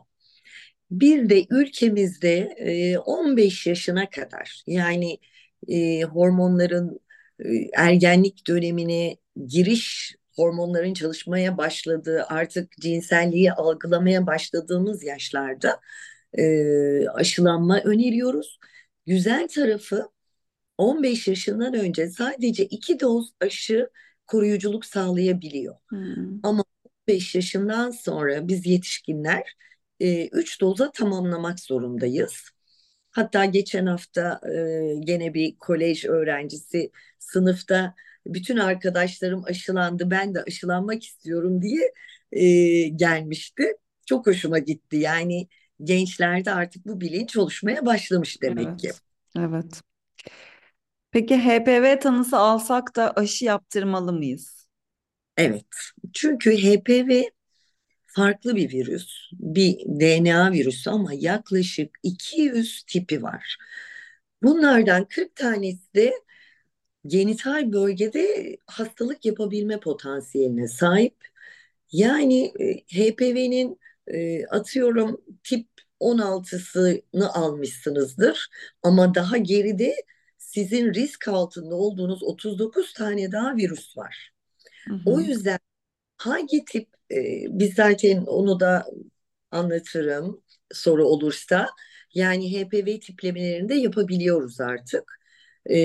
[0.90, 5.18] Bir de ülkemizde e, 15 yaşına kadar yani
[5.68, 7.00] e, hormonların
[7.40, 7.44] e,
[7.76, 9.16] ergenlik dönemine
[9.46, 15.80] giriş hormonların çalışmaya başladığı artık cinselliği algılamaya başladığımız yaşlarda
[16.38, 18.58] e, aşılanma öneriyoruz.
[19.06, 20.08] Güzel tarafı
[20.78, 23.90] 15 yaşından önce sadece iki doz aşı
[24.26, 25.76] koruyuculuk sağlayabiliyor.
[25.88, 26.40] hmm.
[26.42, 26.64] Ama
[27.08, 29.56] 15 yaşından sonra biz yetişkinler
[30.00, 32.50] 3 doza tamamlamak zorundayız.
[33.10, 37.94] Hatta geçen hafta e, gene bir kolej öğrencisi sınıfta
[38.34, 41.92] bütün arkadaşlarım aşılandı ben de aşılanmak istiyorum diye
[42.32, 43.64] e, gelmişti.
[44.06, 44.96] Çok hoşuma gitti.
[44.96, 45.48] Yani
[45.82, 48.88] gençlerde artık bu bilinç oluşmaya başlamış demek ki.
[48.88, 49.00] Evet,
[49.38, 49.82] evet.
[51.10, 54.68] Peki HPV tanısı alsak da aşı yaptırmalı mıyız?
[55.36, 55.66] Evet.
[56.12, 57.22] Çünkü HPV
[58.06, 59.30] farklı bir virüs.
[59.32, 63.56] Bir DNA virüsü ama yaklaşık 200 tipi var.
[64.42, 66.12] Bunlardan 40 tanesi de
[67.06, 71.16] genital bölgede hastalık yapabilme potansiyeline sahip.
[71.92, 72.52] Yani
[72.88, 73.78] HPV'nin
[74.50, 75.66] atıyorum tip
[76.00, 78.48] 16'sını almışsınızdır
[78.82, 79.94] ama daha geride
[80.38, 84.32] sizin risk altında olduğunuz 39 tane daha virüs var.
[84.88, 85.20] Hı O hı.
[85.20, 85.58] yüzden
[86.16, 87.16] hangi tip e,
[87.50, 88.86] biz zaten onu da
[89.50, 90.42] anlatırım
[90.72, 91.68] soru olursa.
[92.14, 95.20] Yani HPV tiplemelerini de yapabiliyoruz artık.
[95.70, 95.76] E,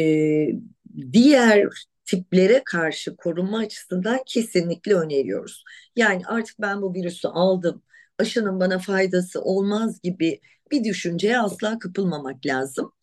[1.13, 1.67] diğer
[2.05, 5.63] tiplere karşı korunma açısından kesinlikle öneriyoruz.
[5.95, 7.83] Yani artık ben bu virüsü aldım,
[8.19, 10.39] aşının bana faydası olmaz gibi
[10.71, 12.93] bir düşünceye asla kapılmamak lazım.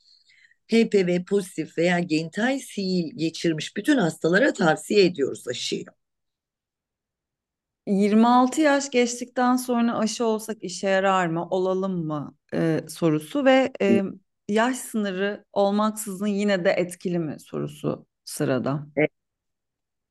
[0.72, 5.84] HPV pozitif veya genital sihir geçirmiş bütün hastalara tavsiye ediyoruz aşıyı.
[7.86, 14.02] 26 yaş geçtikten sonra aşı olsak işe yarar mı, olalım mı e, sorusu ve e,
[14.48, 18.86] yaş sınırı olmaksızın yine de etkili mi sorusu sırada.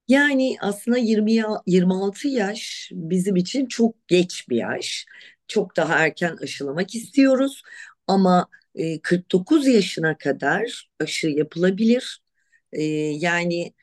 [0.08, 5.06] Yani aslında 20 ya- 26 yaş bizim için çok geç bir yaş.
[5.48, 7.64] Çok daha erken aşılamak istiyoruz
[8.08, 12.22] ama e, 49 yaşına kadar aşı yapılabilir.
[12.74, 12.84] E,
[13.20, 13.74] yani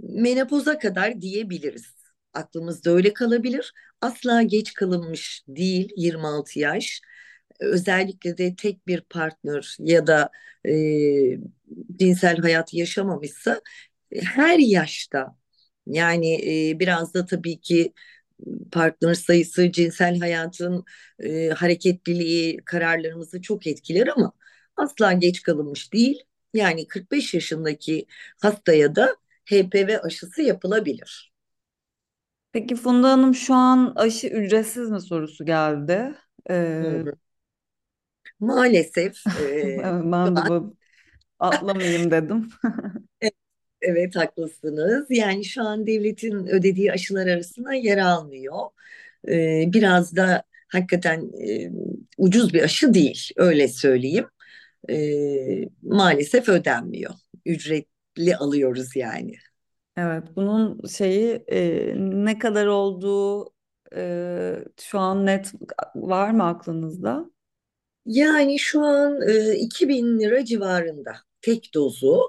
[0.00, 1.94] menopoza kadar diyebiliriz.
[2.34, 3.72] Aklımızda öyle kalabilir.
[4.00, 7.02] Asla geç kalınmış değil 26 yaş.
[7.60, 10.30] Özellikle de tek bir partner ya da
[10.68, 10.72] e,
[11.98, 13.60] cinsel hayat yaşamamışsa
[14.12, 15.36] e, her yaşta
[15.86, 16.34] yani
[16.70, 17.92] e, biraz da tabii ki
[18.72, 20.84] partner sayısı, cinsel hayatın
[21.20, 24.32] e, hareketliliği kararlarımızı çok etkiler ama
[24.76, 26.22] asla geç kalınmış değil.
[26.54, 28.06] Yani 45 yaşındaki
[28.42, 31.32] hastaya da HPV aşısı yapılabilir.
[32.52, 36.14] Peki Funda Hanım şu an aşı ücretsiz mi sorusu geldi.
[36.80, 37.16] Hı E, hı.
[38.40, 40.76] Maalesef e, ben de bu
[41.38, 42.48] atlamayayım dedim.
[43.80, 45.06] evet haklısınız.
[45.10, 48.58] Yani şu an devletin ödediği aşılar arasında yer almıyor.
[49.28, 51.70] E, biraz da hakikaten e,
[52.18, 54.26] ucuz bir aşı değil, öyle söyleyeyim.
[54.90, 54.96] E,
[55.82, 57.14] maalesef ödenmiyor.
[57.46, 59.34] Ücretli alıyoruz yani.
[59.96, 63.52] Evet, bunun şeyi e, ne kadar olduğu
[63.96, 65.52] e, şu an net
[65.94, 67.30] var mı aklınızda?
[68.06, 72.20] Yani şu an e, 2000 lira civarında tek dozu.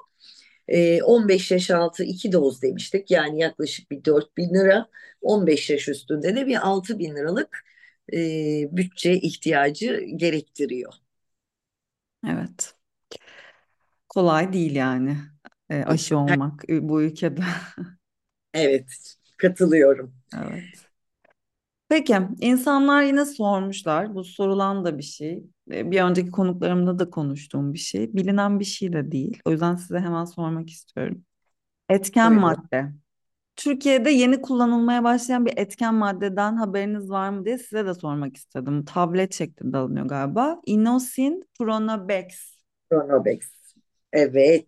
[0.67, 3.11] E, 15 yaş altı 2 doz demiştik.
[3.11, 4.87] Yani yaklaşık bir 4000 lira.
[5.21, 7.65] 15 yaş üstünde de bir 6000 liralık
[8.13, 8.17] e,
[8.77, 10.93] bütçe ihtiyacı gerektiriyor.
[12.27, 12.75] Evet.
[14.09, 15.17] Kolay değil yani
[15.69, 17.41] e, aşı olmak e, bu ülkede.
[18.53, 20.13] Evet, katılıyorum.
[20.33, 20.87] Evet.
[21.89, 24.15] Peki, insanlar yine sormuşlar.
[24.15, 25.43] Bu sorulan da bir şey.
[25.69, 28.13] Bir önceki konuklarımda da konuştuğum bir şey.
[28.13, 29.39] Bilinen bir şey de değil.
[29.45, 31.23] O yüzden size hemen sormak istiyorum.
[31.89, 32.41] Etken Buyurun.
[32.41, 32.91] madde.
[33.55, 38.85] Türkiye'de yeni kullanılmaya başlayan bir etken maddeden haberiniz var mı diye size de sormak istedim.
[38.85, 40.61] Tablet şeklinde alınıyor galiba.
[40.65, 42.57] Inosin Pronabex.
[42.91, 43.39] Chronobex.
[44.13, 44.67] Evet.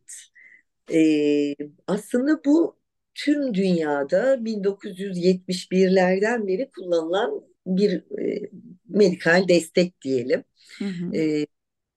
[0.93, 1.55] Ee,
[1.87, 2.75] aslında bu
[3.15, 7.41] tüm dünyada 1971'lerden beri kullanılan
[7.77, 7.91] bir
[8.21, 8.49] e,
[8.89, 10.43] medikal destek diyelim.
[10.77, 11.15] Hı hı.
[11.15, 11.45] Ee,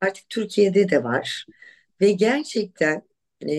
[0.00, 1.46] artık Türkiye'de de var
[2.00, 3.02] ve gerçekten
[3.42, 3.56] e,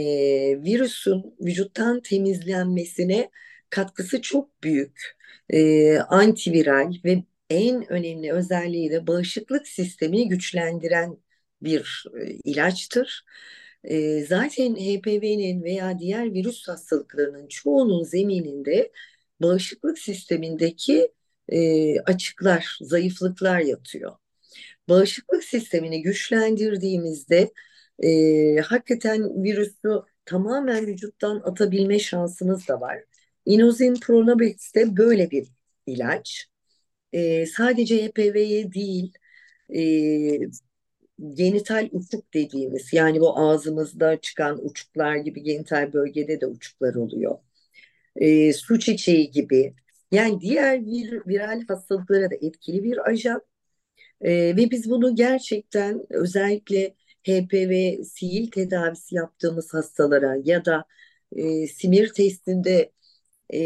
[0.64, 3.30] virüsün vücuttan temizlenmesine
[3.70, 5.18] katkısı çok büyük.
[5.49, 11.18] E, antiviral ve en önemli özelliği de bağışıklık sistemini güçlendiren
[11.61, 13.26] bir e, ilaçtır.
[13.84, 18.91] E, zaten HPV'nin veya diğer virüs hastalıklarının çoğunun zemininde
[19.41, 21.11] bağışıklık sistemindeki
[21.49, 24.11] e, açıklar, zayıflıklar yatıyor.
[24.89, 27.51] Bağışıklık sistemini güçlendirdiğimizde
[28.03, 33.03] e, hakikaten virüsü tamamen vücuttan atabilme şansınız da var.
[33.45, 35.47] Inozin Pronabex de böyle bir
[35.87, 36.47] ilaç.
[37.13, 39.13] E, sadece HPV'ye değil,
[39.75, 39.81] e,
[41.33, 47.37] genital uçuk dediğimiz yani bu ağzımızda çıkan uçuklar gibi genital bölgede de uçuklar oluyor.
[48.15, 49.75] E, su çiçeği gibi
[50.14, 53.41] yani diğer vir, viral hastalıklara da etkili bir ajan.
[54.22, 56.95] E, ve biz bunu gerçekten özellikle
[57.28, 60.86] HPV sihir tedavisi yaptığımız hastalara ya da
[61.36, 62.91] e, simir testinde
[63.53, 63.59] e,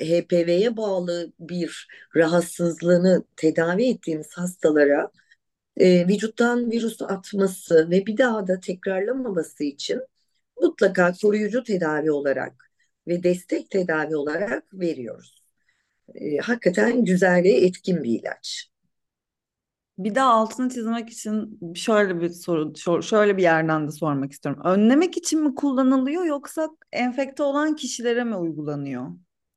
[0.00, 5.10] HPV'ye bağlı bir rahatsızlığını tedavi ettiğimiz hastalara
[5.76, 10.00] e, vücuttan virüsü atması ve bir daha da tekrarlamaması için
[10.62, 12.70] mutlaka koruyucu tedavi olarak
[13.08, 15.45] ve destek tedavi olarak veriyoruz.
[16.14, 18.70] E, hakikaten güzel ve etkin bir ilaç.
[19.98, 24.62] Bir daha altını çizmek için şöyle bir soru, şö- şöyle bir yerden de sormak istiyorum.
[24.64, 29.06] Önlemek için mi kullanılıyor yoksa enfekte olan kişilere mi uygulanıyor?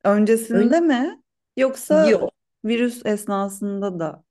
[0.04, 1.22] Öncesinde Ön- mi
[1.58, 2.34] yoksa Yok.
[2.66, 4.24] virüs esnasında da?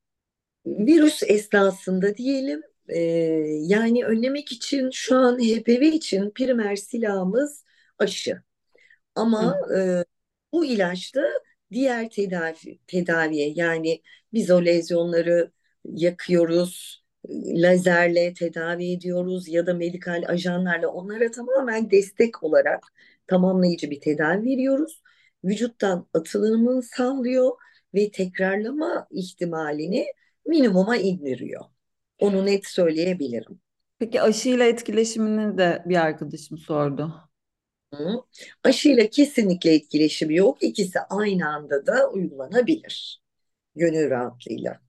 [0.65, 2.99] Virüs esnasında diyelim e,
[3.61, 7.65] yani önlemek için şu an HPV için primer silahımız
[7.99, 8.43] aşı.
[9.15, 9.75] Ama Hı.
[9.77, 10.05] e,
[10.53, 11.21] bu ilaçta
[11.71, 14.01] diğer tedavi tedaviye yani
[14.33, 15.51] biz o lezyonları
[15.85, 17.03] yakıyoruz,
[17.45, 22.83] lazerle tedavi ediyoruz ya da medikal ajanlarla onlara tamamen destek olarak
[23.27, 25.01] tamamlayıcı bir tedavi veriyoruz.
[25.43, 27.51] Vücuttan atılımını sağlıyor
[27.93, 30.05] ve tekrarlama ihtimalini
[30.45, 31.65] minimuma indiriyor.
[32.19, 33.61] Onu net söyleyebilirim.
[33.99, 37.28] Peki aşıyla etkileşimini de bir arkadaşım sordu.
[37.93, 38.23] Hı.
[38.63, 40.57] Aşıyla kesinlikle etkileşimi yok.
[40.63, 43.21] İkisi aynı anda da uygulanabilir.
[43.75, 44.81] Gönül rahatlığıyla.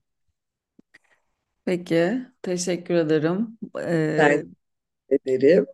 [1.65, 3.57] Peki, teşekkür ederim.
[3.79, 4.55] Ee, Ben
[5.27, 5.67] ederim.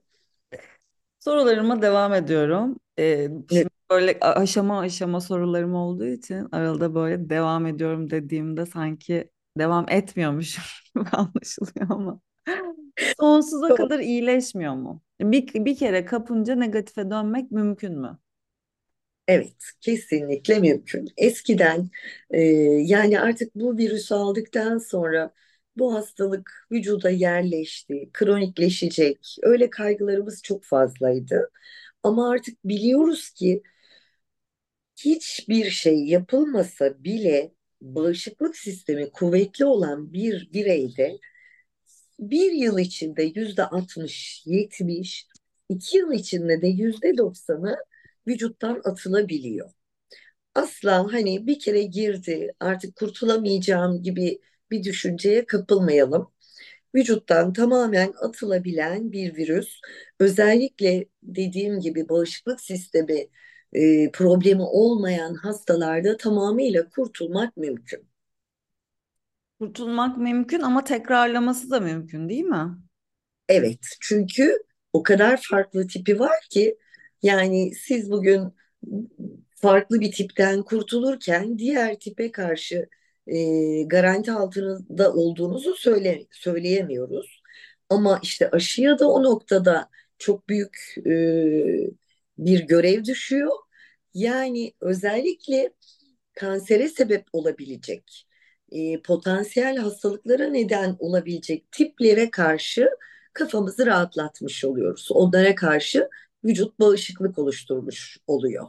[1.19, 2.79] sorularıma devam ediyorum.
[2.99, 8.65] Ee, Evet, şimdi böyle a- aşama aşama sorularım olduğu için arada böyle devam ediyorum dediğimde
[8.65, 10.57] sanki devam etmiyormuş
[10.95, 12.19] gibi anlaşılıyor ama
[13.19, 13.75] sonsuza doğru.
[13.75, 15.01] kadar iyileşmiyor mu?
[15.31, 18.19] Bir, bir kere kapınca negatife dönmek mümkün mü?
[19.27, 21.07] Evet, kesinlikle mümkün.
[21.17, 21.89] Eskiden
[22.31, 22.41] e,
[22.85, 25.33] yani artık bu virüsü aldıktan sonra
[25.77, 29.35] bu hastalık vücuda yerleşti, kronikleşecek.
[29.43, 31.51] Öyle kaygılarımız çok fazlaydı.
[32.03, 33.63] Ama artık biliyoruz ki
[34.95, 37.51] hiçbir şey yapılmasa bile
[37.81, 41.19] bağışıklık sistemi kuvvetli olan bir bireyde
[42.19, 45.27] bir yıl içinde yüzde 60, 70,
[45.69, 47.77] iki yıl içinde de yüzde 90'ı
[48.27, 49.71] vücuttan atılabiliyor.
[50.55, 54.39] Asla hani bir kere girdi artık kurtulamayacağım gibi
[54.71, 56.31] bir düşünceye kapılmayalım.
[56.95, 59.81] Vücuttan tamamen atılabilen bir virüs.
[60.19, 63.27] Özellikle dediğim gibi bağışıklık sistemi
[63.73, 68.07] e, problemi olmayan hastalarda tamamıyla kurtulmak mümkün.
[69.59, 72.77] Kurtulmak mümkün ama tekrarlaması da mümkün değil mi?
[73.49, 74.57] Evet, çünkü
[74.93, 76.77] o kadar farklı tipi var ki
[77.23, 78.53] yani siz bugün
[79.55, 82.87] farklı bir tipten kurtulurken diğer tipe karşı
[83.27, 87.41] e, garanti altında olduğunuzu söyle, söyleyemiyoruz.
[87.89, 89.89] Ama işte aşıya da o noktada
[90.19, 91.11] çok büyük e,
[92.37, 93.51] bir görev düşüyor.
[94.13, 95.73] Yani özellikle
[96.33, 98.27] kansere sebep olabilecek,
[98.71, 102.89] e, potansiyel hastalıklara neden olabilecek tiplere karşı
[103.33, 105.07] kafamızı rahatlatmış oluyoruz.
[105.11, 106.09] Onlara karşı
[106.45, 108.67] vücut bağışıklık oluşturmuş oluyor.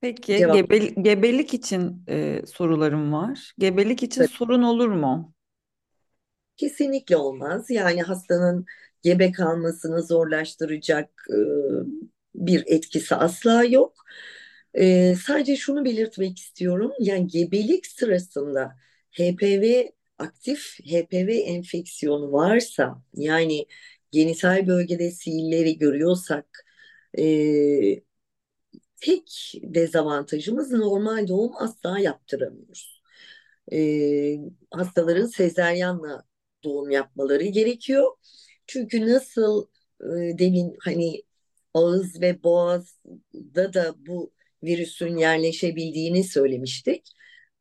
[0.00, 3.52] Peki Cevap gebe, gebelik için e, sorularım var.
[3.58, 5.34] Gebelik için tabii sorun olur mu?
[6.56, 7.70] kesinlikle olmaz.
[7.70, 8.66] Yani hastanın
[9.02, 11.36] gebe kalmasını zorlaştıracak e,
[12.34, 13.94] bir etkisi asla yok.
[14.74, 16.92] E, sadece şunu belirtmek istiyorum.
[17.00, 18.76] Yani gebelik sırasında
[19.12, 23.66] HPV aktif HPV enfeksiyonu varsa yani
[24.12, 26.66] genital bölgede siilleri görüyorsak
[27.18, 27.22] e,
[29.00, 33.02] tek dezavantajımız normal doğum asla yaptıramıyoruz.
[33.72, 34.38] Ee,
[34.70, 36.24] hastaların sezeryanla
[36.64, 38.12] doğum yapmaları gerekiyor.
[38.66, 39.66] Çünkü nasıl
[40.00, 41.22] e, demin hani
[41.74, 44.32] ağız ve boğazda da bu
[44.62, 47.02] virüsün yerleşebildiğini söylemiştik.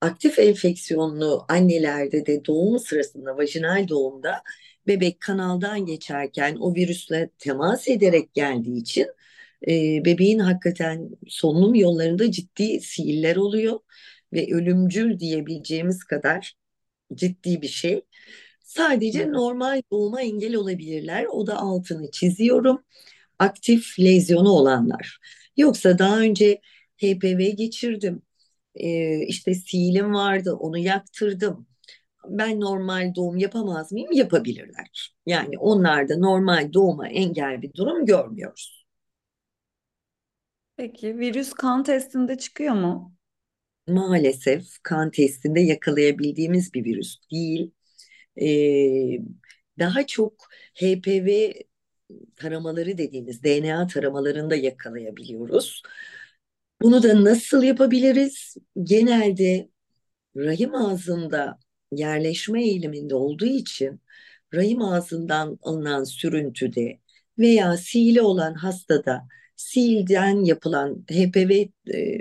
[0.02, 4.44] Aktif enfeksiyonlu annelerde de doğum sırasında, vajinal doğumda
[4.88, 9.08] bebek kanaldan geçerken o virüsle temas ederek geldiği için
[9.68, 9.72] e,
[10.06, 13.80] bebeğin hakikaten solunum yollarında ciddi sihirler oluyor
[14.34, 16.54] ve ölümcül diyebileceğimiz kadar
[17.16, 18.02] ciddi bir şey.
[18.64, 21.26] Sadece normal doğuma engel olabilirler.
[21.26, 22.84] O da altını çiziyorum.
[23.40, 25.20] Aktif lezyonu olanlar.
[25.58, 26.62] Yoksa daha önce
[26.98, 28.22] HPV geçirdim.
[28.76, 31.68] Ee, işte sihilim vardı, onu yaktırdım.
[32.30, 34.12] Ben normal doğum yapamaz mıyım?
[34.12, 35.16] Yapabilirler.
[35.26, 38.88] Yani onlarda normal doğuma engel bir durum görmüyoruz.
[40.78, 43.16] Peki virüs kan testinde çıkıyor mu?
[43.88, 47.72] Maalesef kan testinde yakalayabildiğimiz bir virüs değil.
[48.42, 49.20] Ee,
[49.80, 50.34] daha çok
[50.76, 51.54] HPV
[52.36, 55.84] taramaları dediğimiz DNA taramalarında yakalayabiliyoruz.
[56.82, 58.56] Bunu da nasıl yapabiliriz?
[58.84, 59.70] Genelde
[60.38, 61.60] rahim ağzında
[61.92, 64.02] yerleşme eğiliminde olduğu için
[64.54, 67.00] rahim ağzından alınan sürüntüde
[67.40, 72.20] veya sihili olan hastada sihilden yapılan HPV e,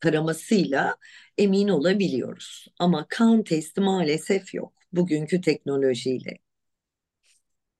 [0.00, 0.96] taramasıyla
[1.38, 2.68] emin olabiliyoruz.
[2.78, 6.38] Ama kan testi maalesef yok bugünkü teknolojiyle.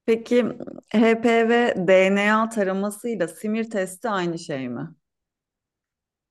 [0.07, 0.45] Peki
[0.93, 4.89] HPV DNA taramasıyla simir testi aynı şey mi?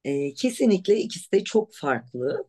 [0.03, 2.47] E, kesinlikle ikisi de çok farklı.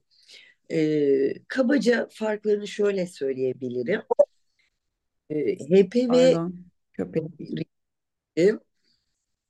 [0.73, 1.09] E,
[1.49, 4.03] kabaca farklarını şöyle söyleyebilirim.
[5.31, 6.55] E, HPV Pardon,
[6.93, 7.23] köpek.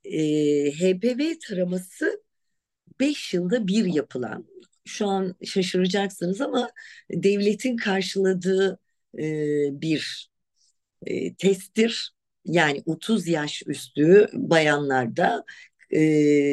[0.04, 2.22] e, HPV taraması
[3.00, 4.46] 5 yılda bir yapılan,
[4.84, 6.70] şu an şaşıracaksınız ama
[7.10, 8.78] devletin karşıladığı
[9.18, 9.24] e,
[9.80, 10.30] bir
[11.06, 12.12] e, testtir.
[12.44, 15.44] Yani 30 yaş üstü bayanlarda
[15.90, 15.98] e,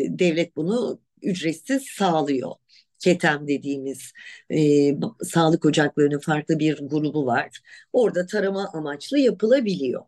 [0.10, 2.51] devlet bunu ücretsiz sağlıyor.
[2.99, 4.13] KETEM dediğimiz
[4.51, 4.91] e,
[5.24, 7.61] sağlık ocaklarının farklı bir grubu var.
[7.93, 10.03] Orada tarama amaçlı yapılabiliyor.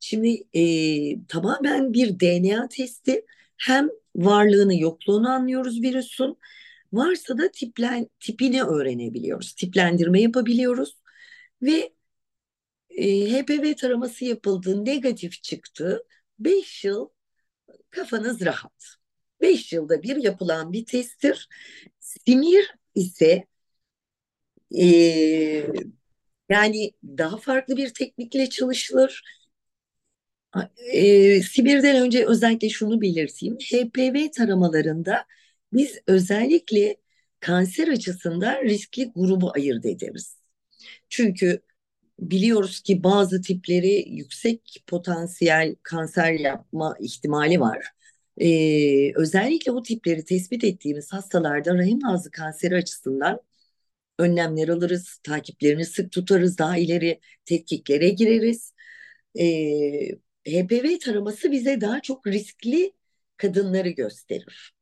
[0.00, 3.24] Şimdi e, tamamen bir DNA testi
[3.56, 6.38] hem varlığını yokluğunu anlıyoruz virüsün.
[6.92, 9.52] Varsa da tiplen, tipini öğrenebiliyoruz.
[9.54, 10.96] Tiplendirme yapabiliyoruz.
[11.62, 11.92] Ve
[12.90, 16.02] e, HPV taraması yapıldı, negatif çıktı.
[16.38, 17.08] 5 yıl
[17.90, 18.96] kafanız rahat.
[19.40, 21.48] 5 yılda bir yapılan bir testtir.
[22.00, 23.46] Simir ise
[24.70, 25.66] e,
[26.48, 29.22] yani daha farklı bir teknikle çalışılır.
[30.92, 33.56] E, Sibir'den önce özellikle şunu belirteyim.
[33.56, 35.26] HPV taramalarında
[35.72, 36.96] biz özellikle
[37.40, 40.36] kanser açısından riskli grubu ayırt ederiz.
[41.08, 41.60] Çünkü
[42.18, 47.95] biliyoruz ki bazı tipleri yüksek potansiyel kanser yapma ihtimali var.
[48.40, 53.40] Ee, özellikle o tipleri tespit ettiğimiz hastalarda rahim ağzı kanseri açısından
[54.18, 58.72] önlemler alırız, takiplerini sık tutarız, daha ileri tetkiklere gireriz.
[59.38, 60.10] Ee,
[60.46, 62.92] HPV taraması bize daha çok riskli
[63.36, 64.74] kadınları gösterir.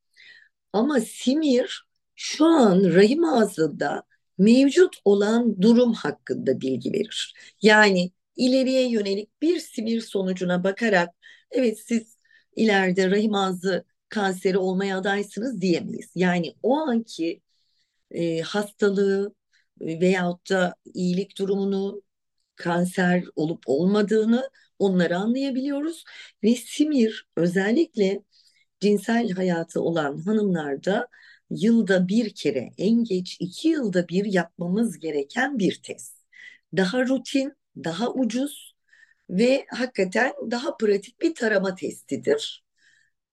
[0.73, 1.87] Ama simir
[2.17, 4.03] şu an rahim ağzında
[4.39, 7.35] mevcut olan durum hakkında bilgi verir.
[7.63, 11.11] Yani ileriye yönelik bir simir sonucuna bakarak
[11.51, 12.14] evet siz
[12.57, 16.11] ileride rahim ağzı kanseri olmaya adaysınız diyemeyiz.
[16.15, 17.41] Yani o anki
[18.11, 19.35] e, hastalığı
[19.81, 22.03] veyahut da iyilik durumunu
[22.57, 26.05] kanser olup olmadığını onları anlayabiliyoruz.
[26.43, 28.23] Ve simir özellikle
[28.81, 31.09] cinsel hayatı olan hanımlarda
[31.51, 36.17] yılda bir kere en geç iki yılda bir yapmamız gereken bir test.
[36.77, 38.74] Daha rutin, daha ucuz
[39.31, 42.65] ve hakikaten daha pratik bir tarama testidir.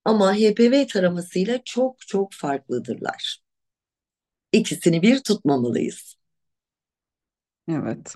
[0.05, 3.41] Ama HPV taramasıyla çok çok farklıdırlar.
[4.51, 6.15] İkisini bir tutmamalıyız.
[7.69, 8.15] Evet.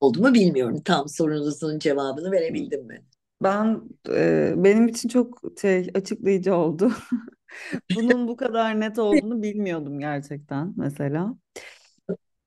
[0.00, 0.82] Oldu mu bilmiyorum.
[0.84, 3.04] Tam sorunuzun cevabını verebildim mi?
[3.42, 6.92] Ben e, benim için çok şey açıklayıcı oldu.
[7.96, 11.36] Bunun bu kadar net olduğunu bilmiyordum gerçekten mesela.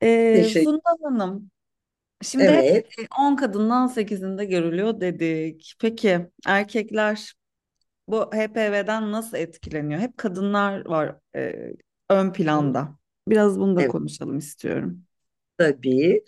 [0.04, 1.52] E, Funda Hanım,
[2.24, 2.96] şimdi hep Evet.
[3.20, 5.76] 10 kadından 8'inde görülüyor dedik.
[5.80, 7.34] Peki erkekler
[8.10, 10.02] bu HPV'den nasıl etkileniyor?
[10.02, 11.54] Hep kadınlar var e,
[12.10, 12.98] ön planda.
[13.30, 15.06] Biraz bunu da Evet, konuşalım istiyorum.
[15.58, 16.24] tabii.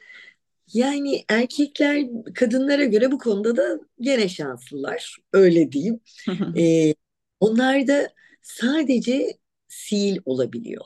[0.74, 5.18] Yani erkekler kadınlara göre bu konuda da gene şanslılar.
[5.34, 6.02] Öyle diyeyim.
[6.58, 6.96] Ee,
[7.40, 8.10] onlarda
[8.42, 9.38] sadece
[9.82, 10.86] sil olabiliyor.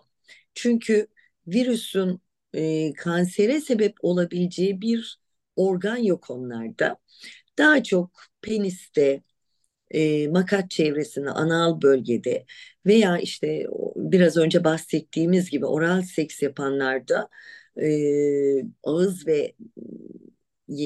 [0.55, 1.07] Çünkü
[1.47, 2.21] virüsün
[2.53, 5.19] e, kansere sebep olabileceği bir
[5.55, 6.97] organ yok onlarda.
[7.57, 8.11] Daha çok
[8.41, 9.23] peniste,
[9.91, 12.45] e, makat çevresinde, anal bölgede
[12.85, 17.29] veya işte biraz önce bahsettiğimiz gibi oral seks yapanlarda
[17.81, 17.87] e,
[18.83, 19.53] ağız ve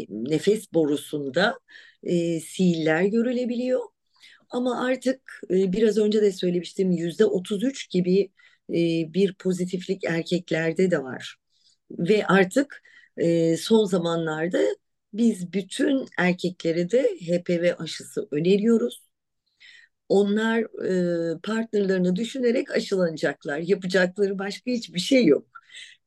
[0.09, 1.59] nefes borusunda
[2.03, 3.81] e, sihirler görülebiliyor.
[4.49, 8.31] Ama artık e, biraz önce de söylemiştim yüzde 33 gibi
[8.69, 8.75] e,
[9.13, 11.37] bir pozitiflik erkeklerde de var.
[11.91, 12.83] Ve artık
[13.17, 14.59] e, son zamanlarda
[15.13, 19.03] biz bütün erkeklere de HPV aşısı öneriyoruz.
[20.09, 20.59] Onlar
[21.35, 23.57] e, partnerlerini düşünerek aşılanacaklar.
[23.59, 25.47] Yapacakları başka hiçbir şey yok.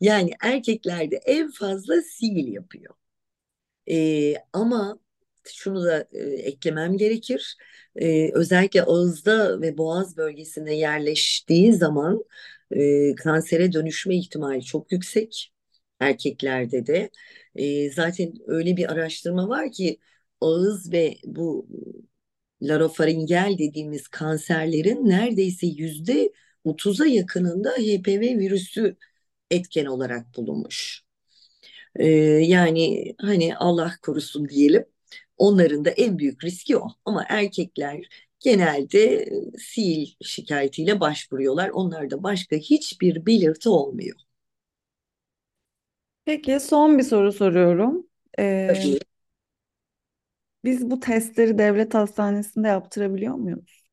[0.01, 2.94] Yani erkeklerde en fazla sil yapıyor.
[3.90, 4.98] E, ama
[5.44, 7.57] şunu da e, eklemem gerekir.
[7.97, 12.24] E, özellikle ağızda ve boğaz bölgesine yerleştiği zaman
[12.70, 15.52] e, kansere dönüşme ihtimali çok yüksek
[16.01, 17.10] erkeklerde de.
[17.56, 19.98] E, zaten öyle bir araştırma var ki
[20.40, 21.66] ağız ve bu
[22.62, 26.32] larofaringel dediğimiz kanserlerin neredeyse yüzde
[26.64, 28.97] 30'a yakınında HPV virüsü
[29.51, 31.02] etken olarak bulunmuş.
[31.97, 32.06] Ee,
[32.47, 34.85] yani hani Allah korusun diyelim.
[35.39, 36.89] Onların da en büyük riski o.
[37.05, 38.01] Ama erkekler
[38.40, 39.28] genelde
[39.68, 41.68] sil şikayetiyle başvuruyorlar.
[41.68, 44.16] Onlarda başka hiçbir belirti olmuyor.
[46.24, 48.06] Peki son bir soru soruyorum.
[48.38, 49.01] Ee, Tabii
[50.64, 53.84] biz bu testleri devlet hastanesinde yaptırabiliyor muyuz?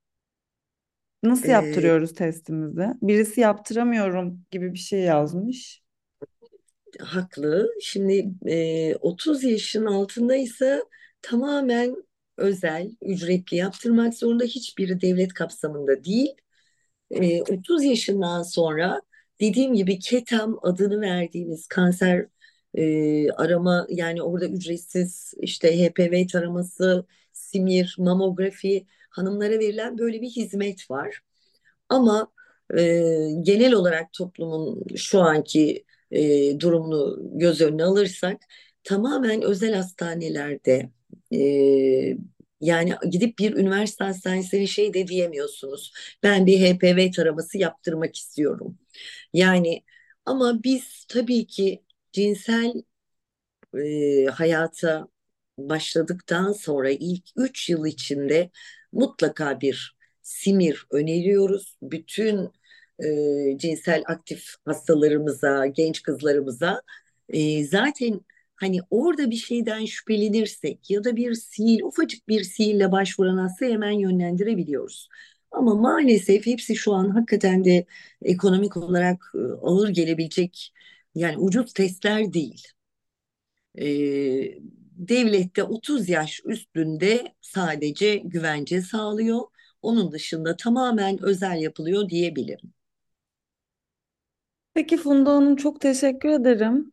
[1.23, 2.87] Nasıl e, yaptırıyoruz testimizi?
[3.01, 5.81] Birisi yaptıramıyorum gibi bir şey yazmış.
[6.99, 7.69] haklı.
[7.81, 10.83] Şimdi e, 30 yaşın altındaysa
[11.21, 11.95] tamamen
[12.37, 14.43] özel, ücretli yaptırmak zorunda.
[14.43, 16.29] Hiçbiri devlet kapsamında değil.
[17.11, 19.01] E, 30 yaşından sonra
[19.41, 22.25] dediğim gibi KETAM adını verdiğimiz kanser
[22.75, 30.91] e, arama yani orada ücretsiz işte HPV taraması, simir, mamografi hanımlara verilen böyle bir hizmet
[30.91, 31.19] var.
[31.89, 32.31] Ama
[32.77, 32.81] e,
[33.41, 38.37] genel olarak toplumun şu anki e, durumunu göz önüne alırsak
[38.83, 40.89] tamamen özel hastanelerde
[41.33, 41.39] e,
[42.61, 45.93] yani gidip bir üniversite hastanesine şey de diyemiyorsunuz.
[46.23, 48.77] Ben bir HPV taraması yaptırmak istiyorum.
[49.33, 49.83] Yani
[50.25, 52.73] ama biz tabii ki cinsel
[53.77, 55.07] e, hayata
[55.57, 58.49] başladıktan sonra ilk 3 yıl içinde
[58.91, 61.77] mutlaka bir simir öneriyoruz.
[61.81, 62.51] Bütün
[63.03, 66.81] e, cinsel aktif hastalarımıza, genç kızlarımıza
[67.29, 68.21] e, zaten
[68.55, 73.91] hani orada bir şeyden şüphelenirsek ya da bir sil, ufacık bir sihirle başvuran hasta hemen
[73.91, 75.09] yönlendirebiliyoruz.
[75.51, 77.85] Ama maalesef hepsi şu an hakikaten de
[78.21, 80.73] ekonomik olarak e, ağır gelebilecek
[81.15, 82.67] yani ucuz testler değil
[83.75, 83.85] e,
[84.97, 89.41] devlette 30 yaş üstünde sadece güvence sağlıyor.
[89.81, 92.73] Onun dışında tamamen özel yapılıyor diyebilirim.
[94.73, 96.91] Peki Funda Hanım çok teşekkür ederim.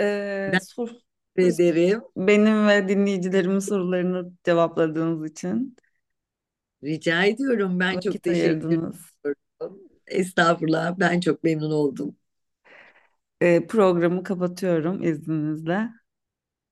[0.00, 0.90] Ee, Ben sor,
[1.36, 2.02] ederim.
[2.16, 5.76] benim ve dinleyicilerimin sorularını cevapladığınız için
[6.84, 7.80] Rica ediyorum.
[7.80, 8.96] Ben çok vakit teşekkür ayırdınız.
[9.24, 9.80] ediyorum.
[10.06, 10.98] Estağfurullah.
[10.98, 12.16] Ben çok memnun oldum.
[13.40, 15.88] Ee, programı kapatıyorum izninizle.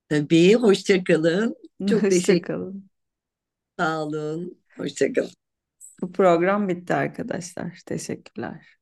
[0.08, 0.54] Tabii.
[0.54, 1.56] Hoşça kalın.
[1.86, 2.90] Çok Hoşça teşekkür kalın.
[3.78, 4.58] Sağ olun.
[4.76, 5.30] Hoşça kalın.
[6.00, 7.80] Bu program bitti arkadaşlar.
[7.86, 8.81] Teşekkürler.